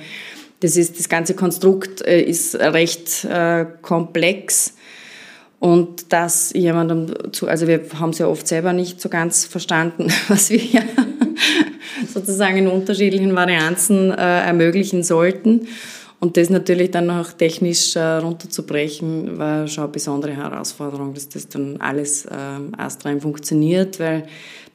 das, 0.60 0.78
ist, 0.78 0.98
das 0.98 1.10
ganze 1.10 1.34
Konstrukt 1.34 2.02
äh, 2.02 2.22
ist 2.22 2.56
recht 2.56 3.26
äh, 3.26 3.66
komplex. 3.82 4.76
Und 5.60 6.12
dass 6.12 6.52
jemandem 6.54 7.14
zu, 7.32 7.48
also 7.48 7.68
wir 7.68 7.82
haben 7.98 8.10
es 8.10 8.20
ja 8.20 8.28
oft 8.28 8.46
selber 8.48 8.74
nicht 8.74 9.00
so 9.00 9.08
ganz 9.08 9.46
verstanden, 9.46 10.08
was 10.28 10.50
wir 10.50 10.62
sozusagen 12.14 12.58
in 12.58 12.68
unterschiedlichen 12.68 13.36
Varianzen 13.36 14.12
äh, 14.12 14.16
ermöglichen 14.16 15.04
sollten. 15.04 15.68
Und 16.20 16.38
das 16.38 16.50
natürlich 16.50 16.92
dann 16.92 17.10
auch 17.10 17.34
technisch 17.34 17.98
äh, 17.98 18.00
runterzubrechen, 18.00 19.38
war 19.38 19.68
schon 19.68 19.84
eine 19.84 19.92
besondere 19.92 20.34
Herausforderung, 20.34 21.14
dass 21.14 21.28
das 21.28 21.50
dann 21.50 21.82
alles 21.82 22.24
äh, 22.24 22.30
astrein 22.78 23.20
funktioniert, 23.20 24.00
weil 24.00 24.24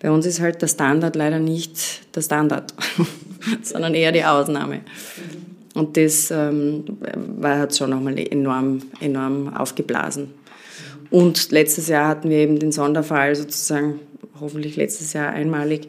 bei 0.01 0.11
uns 0.11 0.27
ist 0.27 0.41
halt 0.41 0.63
der 0.63 0.69
Standard 0.69 1.17
leider 1.17 1.39
nicht 1.39 2.15
der 2.15 2.23
Standard, 2.23 2.73
sondern 3.63 3.95
eher 3.95 4.13
die 4.13 4.25
Ausnahme. 4.25 4.81
Und 5.75 5.97
das 5.97 6.31
ähm, 6.31 6.85
hat 7.43 7.77
schon 7.77 7.91
nochmal 7.91 8.19
enorm, 8.19 8.81
enorm 9.01 9.55
aufgeblasen. 9.55 10.35
Und 11.11 11.51
letztes 11.51 11.89
Jahr 11.89 12.09
hatten 12.09 12.31
wir 12.31 12.39
eben 12.39 12.59
den 12.59 12.73
Sonderfall, 12.73 13.35
sozusagen, 13.35 14.01
hoffentlich 14.41 14.77
letztes 14.77 15.13
Jahr 15.13 15.31
einmalig, 15.31 15.89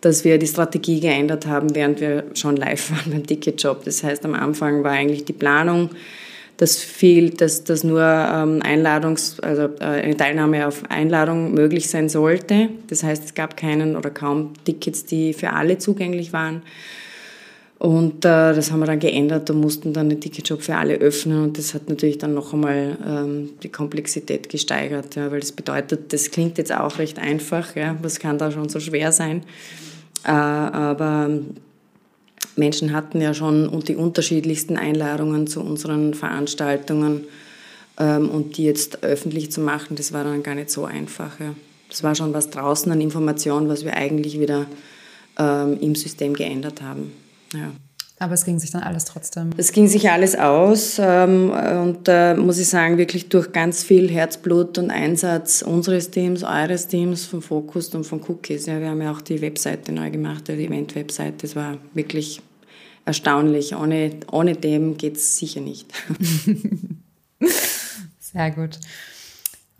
dass 0.00 0.24
wir 0.24 0.38
die 0.38 0.46
Strategie 0.46 1.00
geändert 1.00 1.46
haben, 1.46 1.74
während 1.74 2.00
wir 2.00 2.24
schon 2.34 2.56
live 2.56 2.90
waren 2.90 3.12
beim 3.12 3.26
Ticketjob. 3.26 3.84
Das 3.84 4.02
heißt, 4.02 4.24
am 4.24 4.34
Anfang 4.34 4.84
war 4.84 4.92
eigentlich 4.92 5.24
die 5.24 5.32
Planung, 5.32 5.90
dass 6.56 6.76
viel, 6.76 7.30
dass, 7.30 7.64
dass 7.64 7.82
nur 7.82 8.02
ähm, 8.02 8.60
Einladungs, 8.62 9.40
also 9.40 9.62
äh, 9.80 9.84
eine 9.84 10.16
Teilnahme 10.16 10.66
auf 10.66 10.82
Einladung 10.90 11.54
möglich 11.54 11.88
sein 11.88 12.08
sollte. 12.08 12.68
Das 12.88 13.02
heißt, 13.02 13.24
es 13.24 13.34
gab 13.34 13.56
keinen 13.56 13.96
oder 13.96 14.10
kaum 14.10 14.52
Tickets, 14.64 15.04
die 15.04 15.32
für 15.32 15.52
alle 15.52 15.78
zugänglich 15.78 16.32
waren. 16.32 16.62
Und 17.82 18.24
äh, 18.24 18.54
das 18.54 18.70
haben 18.70 18.78
wir 18.78 18.86
dann 18.86 19.00
geändert. 19.00 19.48
Da 19.50 19.54
mussten 19.54 19.92
dann 19.92 20.08
den 20.08 20.20
Ticketshop 20.20 20.62
für 20.62 20.76
alle 20.76 20.94
öffnen 20.94 21.42
und 21.42 21.58
das 21.58 21.74
hat 21.74 21.88
natürlich 21.88 22.16
dann 22.16 22.32
noch 22.32 22.52
einmal 22.52 22.96
ähm, 23.04 23.50
die 23.60 23.70
Komplexität 23.70 24.48
gesteigert, 24.48 25.16
ja, 25.16 25.32
weil 25.32 25.40
das 25.40 25.50
bedeutet, 25.50 26.12
das 26.12 26.30
klingt 26.30 26.58
jetzt 26.58 26.72
auch 26.72 27.00
recht 27.00 27.18
einfach, 27.18 27.74
ja, 27.74 27.96
was 28.00 28.20
kann 28.20 28.38
da 28.38 28.52
schon 28.52 28.68
so 28.68 28.78
schwer 28.78 29.10
sein. 29.10 29.42
Äh, 30.24 30.30
aber 30.30 31.28
Menschen 32.56 32.92
hatten 32.92 33.20
ja 33.20 33.34
schon 33.34 33.80
die 33.84 33.96
unterschiedlichsten 33.96 34.76
Einladungen 34.76 35.46
zu 35.46 35.60
unseren 35.60 36.14
Veranstaltungen 36.14 37.24
ähm, 37.98 38.28
und 38.28 38.56
die 38.56 38.64
jetzt 38.64 39.02
öffentlich 39.02 39.50
zu 39.50 39.60
machen, 39.60 39.96
das 39.96 40.12
war 40.12 40.24
dann 40.24 40.42
gar 40.42 40.54
nicht 40.54 40.70
so 40.70 40.84
einfach. 40.84 41.40
Ja. 41.40 41.54
Das 41.88 42.02
war 42.02 42.14
schon 42.14 42.32
was 42.34 42.50
draußen 42.50 42.90
an 42.90 43.00
Informationen, 43.00 43.68
was 43.68 43.84
wir 43.84 43.94
eigentlich 43.94 44.40
wieder 44.40 44.66
ähm, 45.38 45.78
im 45.80 45.94
System 45.94 46.34
geändert 46.34 46.82
haben. 46.82 47.12
Ja. 47.52 47.72
Aber 48.22 48.34
es 48.34 48.44
ging 48.44 48.60
sich 48.60 48.70
dann 48.70 48.84
alles 48.84 49.04
trotzdem. 49.04 49.50
Es 49.56 49.72
ging 49.72 49.88
sich 49.88 50.08
alles 50.08 50.36
aus 50.36 51.00
ähm, 51.00 51.50
und 51.50 52.06
da 52.06 52.32
äh, 52.32 52.36
muss 52.36 52.58
ich 52.58 52.68
sagen, 52.68 52.96
wirklich 52.96 53.28
durch 53.28 53.50
ganz 53.50 53.82
viel 53.82 54.08
Herzblut 54.08 54.78
und 54.78 54.92
Einsatz 54.92 55.62
unseres 55.62 56.12
Teams, 56.12 56.44
eures 56.44 56.86
Teams, 56.86 57.24
von 57.24 57.42
Focus 57.42 57.92
und 57.96 58.04
von 58.04 58.22
Cookies. 58.28 58.66
Ja, 58.66 58.78
wir 58.78 58.90
haben 58.90 59.02
ja 59.02 59.10
auch 59.10 59.22
die 59.22 59.40
Webseite 59.40 59.90
neu 59.90 60.12
gemacht, 60.12 60.46
die 60.46 60.52
Event-Webseite. 60.52 61.38
Das 61.38 61.56
war 61.56 61.78
wirklich 61.94 62.40
erstaunlich. 63.04 63.74
Ohne, 63.74 64.12
ohne 64.30 64.54
dem 64.54 64.96
geht 64.96 65.16
es 65.16 65.36
sicher 65.36 65.60
nicht. 65.60 65.92
Sehr 68.20 68.52
gut. 68.52 68.78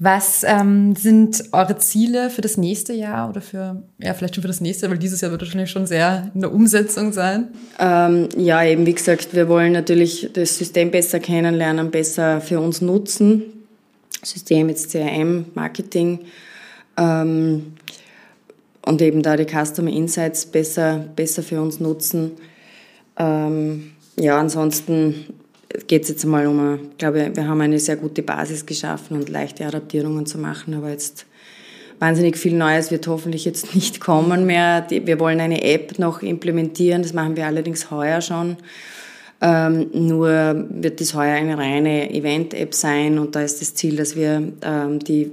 Was 0.05 0.43
ähm, 0.45 0.97
sind 0.97 1.45
eure 1.53 1.79
Ziele 1.79 2.29
für 2.29 2.41
das 2.41 2.57
nächste 2.57 2.93
Jahr 2.93 3.29
oder 3.29 3.41
für, 3.41 3.85
ja, 4.01 4.15
vielleicht 4.15 4.35
schon 4.35 4.43
für 4.43 4.49
das 4.49 4.61
nächste, 4.61 4.91
weil 4.91 4.99
dieses 4.99 5.21
Jahr 5.21 5.31
wird 5.31 5.43
wahrscheinlich 5.43 5.71
schon 5.71 5.87
sehr 5.87 6.29
in 6.35 6.41
der 6.41 6.53
Umsetzung 6.53 7.13
sein? 7.13 7.51
Ähm, 7.79 8.29
ja, 8.37 8.65
eben 8.65 8.85
wie 8.85 8.95
gesagt, 8.95 9.33
wir 9.33 9.49
wollen 9.49 9.71
natürlich 9.71 10.31
das 10.33 10.59
System 10.59 10.91
besser 10.91 11.21
kennenlernen, 11.21 11.93
besser 11.93 12.41
für 12.41 12.59
uns 12.59 12.81
nutzen. 12.81 13.45
System 14.25 14.71
jetzt 14.71 14.91
CRM, 14.91 15.45
Marketing 15.55 16.19
ähm, 16.97 17.75
und 18.85 19.01
eben 19.03 19.23
da 19.23 19.37
die 19.37 19.47
Customer 19.47 19.93
Insights 19.93 20.47
besser, 20.47 20.99
besser 21.15 21.45
für 21.45 21.63
uns 21.63 21.79
nutzen. 21.79 22.33
Ähm, 23.17 23.93
ja, 24.17 24.37
ansonsten 24.37 25.27
geht 25.87 26.03
es 26.03 26.09
jetzt 26.09 26.25
mal 26.25 26.47
um, 26.47 26.79
ich 26.93 26.99
glaube, 26.99 27.31
wir 27.35 27.49
haben 27.49 27.61
eine 27.61 27.79
sehr 27.79 27.97
gute 27.97 28.23
Basis 28.23 28.67
geschaffen 28.67 29.17
und 29.17 29.29
leichte 29.29 29.67
Adaptierungen 29.67 30.27
zu 30.27 30.39
machen, 30.39 30.75
aber 30.75 30.91
jetzt 30.91 31.27
wahnsinnig 31.99 32.37
viel 32.37 32.55
Neues 32.55 32.91
wird 32.91 33.07
hoffentlich 33.07 33.45
jetzt 33.45 33.75
nicht 33.75 34.01
kommen 34.01 34.47
mehr. 34.47 34.87
Wir 34.91 35.21
wollen 35.21 35.41
eine 35.41 35.63
App 35.63 35.99
noch 35.99 36.23
implementieren, 36.23 37.03
das 37.03 37.13
machen 37.13 37.37
wir 37.37 37.47
allerdings 37.47 37.91
heuer 37.91 38.21
schon. 38.21 38.57
Ähm, 39.41 39.91
nur 39.93 40.67
wird 40.71 41.01
das 41.01 41.15
heuer 41.15 41.35
eine 41.35 41.59
reine 41.59 42.11
Event-App 42.13 42.75
sein 42.75 43.19
und 43.19 43.35
da 43.35 43.43
ist 43.43 43.61
das 43.61 43.75
Ziel, 43.75 43.97
dass 43.97 44.15
wir 44.15 44.53
ähm, 44.63 45.01
die 45.01 45.33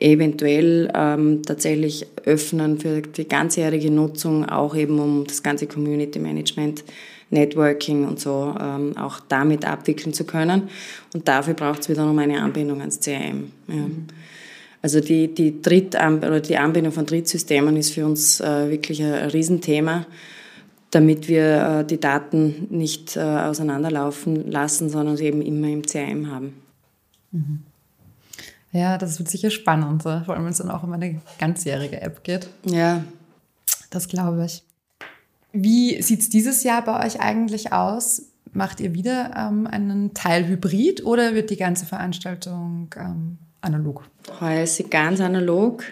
eventuell 0.00 0.90
ähm, 0.94 1.42
tatsächlich 1.44 2.06
öffnen 2.24 2.80
für 2.80 3.02
die 3.02 3.28
ganzjährige 3.28 3.90
Nutzung, 3.90 4.48
auch 4.48 4.74
eben 4.74 4.98
um 4.98 5.24
das 5.26 5.42
ganze 5.42 5.66
Community 5.66 6.18
Management 6.18 6.82
Networking 7.32 8.06
und 8.06 8.20
so 8.20 8.54
ähm, 8.60 8.96
auch 8.96 9.20
damit 9.20 9.64
abwickeln 9.64 10.12
zu 10.12 10.24
können. 10.24 10.68
Und 11.14 11.26
dafür 11.26 11.54
braucht 11.54 11.80
es 11.80 11.88
wiederum 11.88 12.18
eine 12.18 12.40
Anbindung 12.40 12.80
ans 12.80 13.00
CRM. 13.00 13.50
Ja. 13.68 13.74
Mhm. 13.74 14.06
Also 14.82 15.00
die, 15.00 15.32
die, 15.32 15.62
Dritt 15.62 15.94
oder 15.94 16.40
die 16.40 16.56
Anbindung 16.56 16.92
von 16.92 17.06
Drittsystemen 17.06 17.76
ist 17.76 17.92
für 17.92 18.04
uns 18.04 18.40
äh, 18.40 18.68
wirklich 18.68 19.00
ein, 19.02 19.14
ein 19.14 19.30
Riesenthema, 19.30 20.06
damit 20.90 21.28
wir 21.28 21.80
äh, 21.80 21.84
die 21.84 22.00
Daten 22.00 22.66
nicht 22.70 23.16
äh, 23.16 23.20
auseinanderlaufen 23.20 24.50
lassen, 24.50 24.90
sondern 24.90 25.16
sie 25.16 25.26
eben 25.26 25.40
immer 25.40 25.68
im 25.68 25.82
CRM 25.82 26.30
haben. 26.30 26.54
Mhm. 27.30 27.60
Ja, 28.72 28.98
das 28.98 29.18
wird 29.18 29.28
sicher 29.28 29.50
spannend, 29.50 30.02
vor 30.02 30.28
allem 30.28 30.44
wenn 30.44 30.50
es 30.50 30.58
dann 30.58 30.70
auch 30.70 30.82
um 30.82 30.92
eine 30.92 31.20
ganzjährige 31.38 32.00
App 32.00 32.24
geht. 32.24 32.48
Ja. 32.64 33.04
Das 33.90 34.08
glaube 34.08 34.44
ich. 34.46 34.64
Wie 35.52 36.00
sieht 36.02 36.20
es 36.20 36.28
dieses 36.28 36.64
Jahr 36.64 36.84
bei 36.84 37.06
euch 37.06 37.20
eigentlich 37.20 37.72
aus? 37.72 38.22
Macht 38.52 38.80
ihr 38.80 38.94
wieder 38.94 39.34
ähm, 39.36 39.66
einen 39.66 40.14
Teil 40.14 40.46
Hybrid 40.46 41.04
oder 41.04 41.34
wird 41.34 41.50
die 41.50 41.56
ganze 41.56 41.86
Veranstaltung 41.86 42.94
ähm, 42.96 43.38
analog? 43.60 44.04
Heuer 44.40 44.64
ist 44.64 44.76
sie 44.76 44.84
ganz 44.84 45.20
analog. 45.20 45.84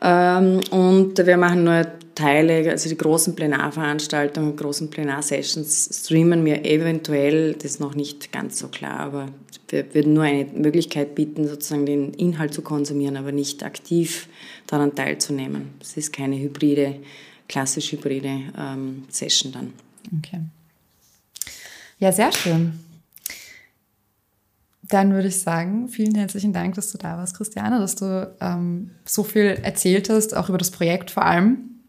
Ähm, 0.00 0.60
und 0.70 1.18
wir 1.18 1.36
machen 1.36 1.64
nur 1.64 1.86
Teile, 2.14 2.70
also 2.70 2.88
die 2.88 2.96
großen 2.96 3.34
Plenarveranstaltungen, 3.34 4.56
großen 4.56 4.90
Plenarsessions 4.90 5.90
streamen 5.92 6.44
wir 6.44 6.64
eventuell, 6.64 7.52
das 7.54 7.72
ist 7.72 7.80
noch 7.80 7.94
nicht 7.94 8.32
ganz 8.32 8.58
so 8.58 8.68
klar, 8.68 9.00
aber 9.00 9.26
wir 9.68 9.94
würden 9.94 10.14
nur 10.14 10.24
eine 10.24 10.44
Möglichkeit 10.44 11.14
bieten, 11.14 11.46
sozusagen 11.46 11.86
den 11.86 12.14
Inhalt 12.14 12.54
zu 12.54 12.62
konsumieren, 12.62 13.16
aber 13.16 13.32
nicht 13.32 13.62
aktiv 13.62 14.28
daran 14.66 14.94
teilzunehmen. 14.94 15.74
Es 15.80 15.96
ist 15.96 16.12
keine 16.12 16.38
hybride 16.38 16.96
klassisch 17.48 17.92
hybride 17.92 18.52
ähm, 18.56 19.04
Session 19.08 19.52
dann. 19.52 19.72
Okay. 20.18 20.40
Ja, 21.98 22.12
sehr 22.12 22.32
schön. 22.32 22.78
Dann 24.82 25.12
würde 25.12 25.28
ich 25.28 25.40
sagen, 25.40 25.88
vielen 25.88 26.14
herzlichen 26.14 26.52
Dank, 26.52 26.74
dass 26.76 26.92
du 26.92 26.98
da 26.98 27.16
warst, 27.16 27.36
Christiane, 27.36 27.80
dass 27.80 27.96
du 27.96 28.34
ähm, 28.40 28.92
so 29.04 29.24
viel 29.24 29.58
erzählt 29.62 30.08
hast, 30.08 30.36
auch 30.36 30.48
über 30.48 30.58
das 30.58 30.70
Projekt 30.70 31.10
vor 31.10 31.24
allem. 31.24 31.80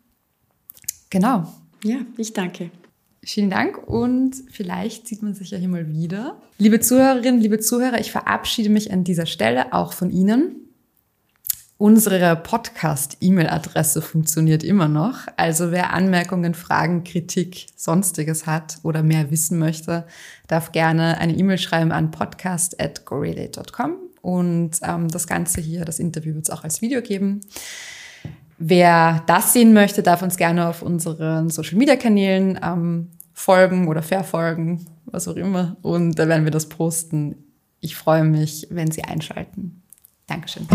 Genau. 1.10 1.54
Ja, 1.84 1.98
ich 2.17 2.34
danke. 2.34 2.72
Vielen 3.24 3.50
Dank 3.50 3.78
und 3.88 4.36
vielleicht 4.50 5.08
sieht 5.08 5.22
man 5.22 5.36
sich 5.36 5.52
ja 5.52 5.58
hier 5.58 5.67
mal 5.67 5.93
wieder. 5.93 6.41
Liebe 6.58 6.80
Zuhörerinnen, 6.80 7.41
liebe 7.41 7.60
Zuhörer, 7.60 8.00
ich 8.00 8.12
verabschiede 8.12 8.70
mich 8.70 8.91
an 8.91 9.04
dieser 9.04 9.26
Stelle 9.26 9.74
auch 9.74 9.93
von 9.93 10.10
Ihnen. 10.10 10.66
Unsere 11.80 12.36
Podcast-E-Mail-Adresse 12.36 14.02
funktioniert 14.02 14.63
immer 14.63 14.88
noch. 14.88 15.28
Also 15.36 15.72
wer 15.72 15.94
Anmerkungen, 15.94 16.56
Fragen, 16.56 17.04
Kritik, 17.04 17.68
sonstiges 17.76 18.48
hat 18.48 18.80
oder 18.82 19.04
mehr 19.04 19.30
wissen 19.30 19.60
möchte, 19.60 20.08
darf 20.48 20.72
gerne 20.72 21.20
eine 21.20 21.38
E-Mail 21.38 21.60
schreiben 21.60 21.92
an 21.92 22.10
podcast.gorelate.com. 22.10 23.92
Und 24.24 24.72
ähm, 24.82 25.08
das 25.10 25.28
Ganze 25.28 25.62
hier, 25.62 25.86
das 25.86 26.00
Interview 26.00 26.34
wird 26.34 26.46
es 26.46 26.50
auch 26.50 26.63
als 26.63 26.82
Video 26.82 27.04
geben. 27.04 27.42
Wer 28.58 29.24
das 29.28 29.54
sehen 29.54 29.74
möchte, 29.74 30.02
darf 30.02 30.24
uns 30.24 30.36
gerne 30.36 30.68
auf 30.68 30.82
unseren 30.82 31.52
Social-Media-Kanälen 31.52 32.60
ähm, 32.63 33.12
folgen 33.34 33.88
oder 33.88 34.02
verfolgen, 34.02 34.88
was 35.06 35.28
auch 35.28 35.36
immer. 35.36 35.78
Und 35.84 36.18
da 36.18 36.28
werden 36.28 36.44
wir 36.44 36.52
das 36.52 36.70
posten. 36.70 37.36
Ich 37.82 37.96
freue 37.96 38.24
mich, 38.24 38.66
wenn 38.72 38.90
Sie 38.90 39.04
einschalten. 39.04 39.84
Dankeschön. 40.28 40.68